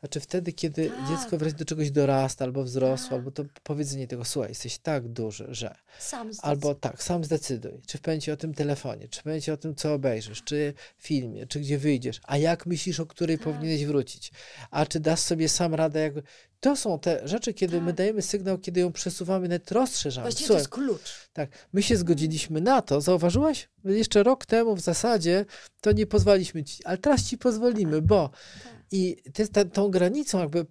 Znaczy 0.00 0.20
wtedy, 0.20 0.52
kiedy 0.52 0.90
Tak. 0.90 1.08
dziecko 1.08 1.38
wreszcie 1.38 1.58
do 1.58 1.64
czegoś 1.64 1.90
dorasta, 1.90 2.44
albo 2.44 2.64
wzrosło, 2.64 3.08
Tak. 3.08 3.18
albo 3.18 3.30
to 3.30 3.44
powiedzenie 3.62 4.06
tego, 4.08 4.24
słuchaj, 4.24 4.50
jesteś 4.50 4.78
tak 4.78 5.08
duży, 5.08 5.46
że... 5.50 5.74
Sam 5.98 6.32
zdecyduj. 6.32 6.50
Albo 6.50 6.74
tak, 6.74 7.02
sam 7.02 7.24
zdecyduj, 7.24 7.72
czy 7.86 7.98
pamięci 7.98 8.30
o 8.30 8.36
tym 8.36 8.54
telefonie, 8.54 9.08
czy 9.08 9.22
pamięci 9.22 9.50
o 9.50 9.56
tym, 9.56 9.74
co 9.74 9.94
obejrzysz, 9.94 10.42
czy 10.44 10.74
filmie, 10.98 11.46
czy 11.46 11.60
gdzie 11.60 11.78
wyjdziesz, 11.78 12.20
a 12.24 12.36
jak 12.38 12.66
myślisz, 12.66 13.00
o 13.00 13.06
której 13.06 13.38
Tak. 13.38 13.44
powinieneś 13.44 13.84
wrócić, 13.86 14.32
a 14.70 14.86
czy 14.86 15.00
dasz 15.00 15.20
sobie 15.20 15.48
sam 15.48 15.74
radę, 15.74 16.00
jak... 16.00 16.12
To 16.60 16.76
są 16.76 16.98
te 16.98 17.28
rzeczy, 17.28 17.54
kiedy 17.54 17.80
my 17.80 17.86
Tak. 17.86 17.96
dajemy 17.96 18.22
sygnał, 18.22 18.58
kiedy 18.58 18.80
ją 18.80 18.92
przesuwamy, 18.92 19.48
nawet 19.48 19.72
rozszerzamy. 19.72 20.24
Właściwie 20.24 20.48
to 20.48 20.54
Słuchaj, 20.54 20.60
jest 20.60 20.70
klucz. 20.70 21.28
tak, 21.32 21.50
my 21.72 21.82
się 21.82 21.96
zgodziliśmy 21.96 22.60
na 22.60 22.82
to, 22.82 23.00
zauważyłaś? 23.00 23.68
Jeszcze 23.84 24.22
rok 24.22 24.46
temu 24.46 24.74
w 24.76 24.80
zasadzie 24.80 25.44
to 25.80 25.92
nie 25.92 26.06
pozwaliśmy 26.06 26.64
ci, 26.64 26.84
ale 26.84 26.98
teraz 26.98 27.24
ci 27.24 27.38
pozwolimy, 27.38 28.02
bo 28.02 28.28
Tak. 28.64 28.77
I 28.90 29.16
ty, 29.32 29.48
ta, 29.48 29.64
tą 29.64 29.88
granicą, 29.90 30.40
jakby 30.40 30.66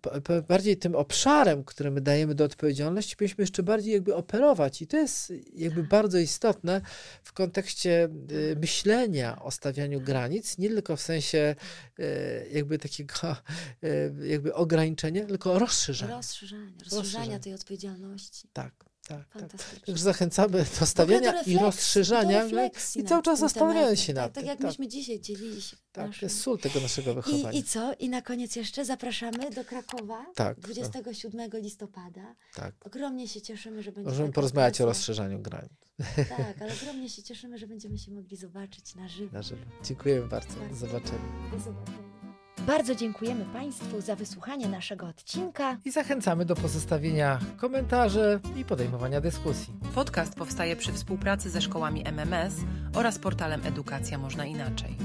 bardziej 0.47 0.77
tym 0.77 0.95
obszarem, 0.95 1.63
który 1.63 1.91
my 1.91 2.01
dajemy 2.01 2.35
do 2.35 2.43
odpowiedzialności, 2.43 3.15
powinniśmy 3.15 3.41
jeszcze 3.41 3.63
bardziej 3.63 3.93
jakby 3.93 4.15
operować. 4.15 4.81
I 4.81 4.87
to 4.87 4.97
jest 4.97 5.33
jakby 5.53 5.83
bardzo 5.83 6.17
istotne 6.17 6.81
w 7.23 7.33
kontekście 7.33 8.09
y, 8.31 8.55
myślenia 8.61 9.41
o 9.41 9.51
stawianiu 9.51 10.01
granic, 10.01 10.57
nie 10.57 10.69
tylko 10.69 10.95
w 10.95 11.01
sensie 11.01 11.55
y, 11.99 12.49
jakby 12.51 12.77
takiego 12.77 13.35
y, 13.83 14.27
jakby 14.27 14.53
ograniczenia, 14.53 15.25
tylko 15.25 15.59
rozszerzenia. 15.59 16.15
Rozszerzania, 16.15 16.71
rozszerzania 16.79 17.01
Rozszerzenia. 17.01 17.39
tej 17.39 17.53
odpowiedzialności. 17.53 18.47
Tak, 18.53 18.86
tak, 19.07 19.17
tak. 19.17 19.41
Fantastycznie. 19.41 19.85
Także 19.85 20.03
zachęcamy 20.03 20.65
do 20.79 20.85
stawiania 20.85 21.31
do 21.33 21.41
i 21.51 21.57
rozszerzania 21.57 22.47
do 22.49 22.65
i 22.95 23.03
cały 23.03 23.23
czas 23.23 23.53
tematem. 23.53 23.95
się 23.95 24.13
nad 24.13 24.23
tak, 24.23 24.33
tym. 24.33 24.43
Tak 24.43 24.45
jak 24.45 24.57
tak, 24.57 24.67
myśmy 24.67 24.87
dzisiaj 24.87 25.19
dzielili 25.19 25.61
się 25.61 25.77
tak, 25.77 26.03
to 26.03 26.07
naszym... 26.07 26.25
jest 26.25 26.41
sól 26.41 26.59
tego 26.59 26.79
naszego 26.79 27.13
wychowania. 27.13 27.51
I, 27.51 27.57
I 27.57 27.63
co? 27.63 27.93
I 27.99 28.09
na 28.09 28.21
koniec 28.21 28.55
jeszcze 28.55 28.85
zapraszamy 28.85 29.49
do 29.51 29.65
Krakowa 29.65 30.25
Tak, 30.35 30.59
27 30.59 31.49
listopada. 31.53 32.35
tak. 32.55 32.75
Ogromnie 32.81 33.27
się 33.27 33.41
cieszymy, 33.41 33.83
że 33.83 33.91
będzie 33.91 34.09
Możemy 34.09 34.31
porozmawiać 34.31 34.81
o 34.81 34.85
rozszerzaniu 34.85 35.39
granic 35.39 35.71
Tak, 36.37 36.61
ale 36.61 36.73
ogromnie 36.73 37.09
się 37.09 37.23
cieszymy, 37.23 37.57
że 37.57 37.67
będziemy 37.67 37.97
się 37.97 38.11
mogli 38.11 38.37
zobaczyć 38.37 38.95
na 38.95 39.07
żywo. 39.07 39.33
na 39.33 39.41
żywo. 39.41 39.61
Dziękujemy 39.83 40.27
bardzo. 40.27 40.53
Do 40.53 40.59
Bardzo. 40.59 40.75
zobaczenia. 40.75 41.49
Do 41.51 41.59
zobaczenia. 41.59 42.16
Bardzo 42.67 42.95
dziękujemy 42.95 43.45
Państwu 43.53 44.01
za 44.01 44.15
wysłuchanie 44.15 44.67
naszego 44.67 45.07
odcinka. 45.07 45.77
I 45.85 45.91
zachęcamy 45.91 46.45
do 46.45 46.55
pozostawienia 46.55 47.39
komentarzy 47.57 48.39
i 48.55 48.65
podejmowania 48.65 49.21
dyskusji. 49.21 49.73
Podcast 49.95 50.35
powstaje 50.35 50.75
przy 50.75 50.93
współpracy 50.93 51.49
ze 51.49 51.61
szkołami 51.61 52.03
MMS 52.05 52.53
oraz 52.95 53.19
portalem 53.19 53.61
Edukacja 53.65 54.17
Można 54.17 54.45
Inaczej. 54.45 54.97